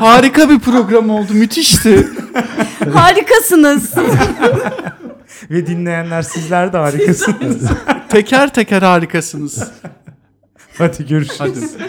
harika 0.00 0.50
bir 0.50 0.58
program 0.58 1.10
oldu. 1.10 1.32
Müthişti. 1.34 2.08
harikasınız. 2.94 3.90
Ve 5.50 5.66
dinleyenler 5.66 6.22
sizler 6.22 6.72
de 6.72 6.76
harikasınız. 6.76 7.62
Teker 8.08 8.52
teker 8.54 8.82
harikasınız. 8.82 9.58
Hadi 10.78 11.06
görüşürüz. 11.06 11.38
Hadi. 11.40 11.84